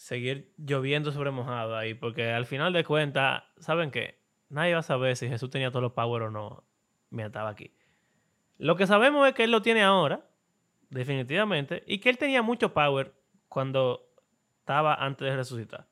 [0.03, 4.19] seguir lloviendo sobre mojado ahí, porque al final de cuentas, ¿saben qué?
[4.49, 6.65] Nadie va a saber si Jesús tenía todos los power o no
[7.11, 7.73] mientras estaba aquí.
[8.59, 10.27] Lo que sabemos es que él lo tiene ahora,
[10.91, 13.15] definitivamente, y que él tenía mucho power
[13.49, 14.09] cuando
[14.59, 15.87] estaba antes de resucitar.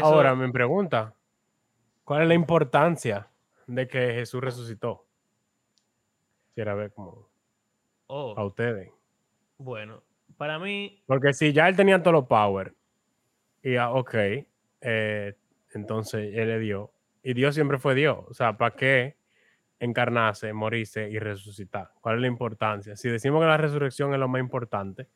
[0.00, 1.14] Ahora, me pregunta,
[2.04, 3.28] ¿cuál es la importancia
[3.66, 5.04] de que Jesús resucitó?
[6.54, 7.28] Quiero ver cómo.
[8.06, 8.34] Oh.
[8.38, 8.90] A ustedes.
[9.58, 10.02] Bueno,
[10.38, 11.02] para mí.
[11.06, 12.74] Porque si ya él tenía todos los power,
[13.62, 14.14] y ya, ok,
[14.80, 15.34] eh,
[15.74, 16.92] entonces él le dio.
[17.22, 18.18] Y Dios siempre fue Dios.
[18.28, 19.16] O sea, ¿para qué
[19.80, 21.92] encarnarse, morirse y resucitar?
[22.00, 22.96] ¿Cuál es la importancia?
[22.96, 25.08] Si decimos que la resurrección es lo más importante,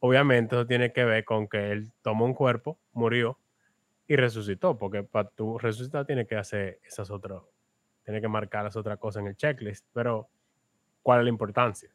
[0.00, 3.38] obviamente eso tiene que ver con que él tomó un cuerpo, murió
[4.08, 4.76] y resucitó.
[4.78, 7.42] Porque para tu resucitar tiene que hacer esas otras,
[8.04, 9.86] tiene que marcar las otras cosas en el checklist.
[9.92, 10.28] Pero
[11.02, 11.93] cuál es la importancia.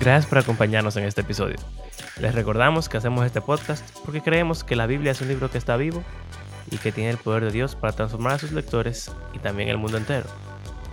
[0.00, 1.56] Gracias por acompañarnos en este episodio.
[2.18, 5.58] Les recordamos que hacemos este podcast porque creemos que la Biblia es un libro que
[5.58, 6.02] está vivo
[6.70, 9.76] y que tiene el poder de Dios para transformar a sus lectores y también el
[9.76, 10.24] mundo entero.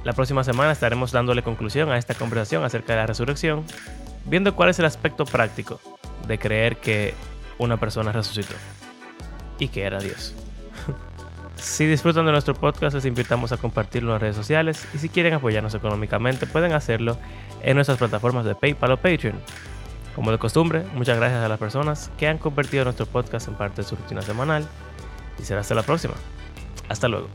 [0.04, 3.64] La próxima semana estaremos dándole conclusión a esta conversación acerca de la resurrección
[4.26, 5.80] viendo cuál es el aspecto práctico
[6.28, 7.14] de creer que
[7.60, 8.56] una persona resucitó
[9.58, 10.36] y que era Dios.
[11.58, 15.10] Si disfrutan de nuestro podcast, les invitamos a compartirlo en las redes sociales y si
[15.10, 17.18] quieren apoyarnos económicamente, pueden hacerlo
[17.64, 19.40] en nuestras plataformas de PayPal o Patreon.
[20.16, 23.82] Como de costumbre, muchas gracias a las personas que han convertido nuestro podcast en parte
[23.82, 24.68] de su rutina semanal
[25.40, 26.16] y será hasta la próxima.
[26.90, 27.28] Hasta luego.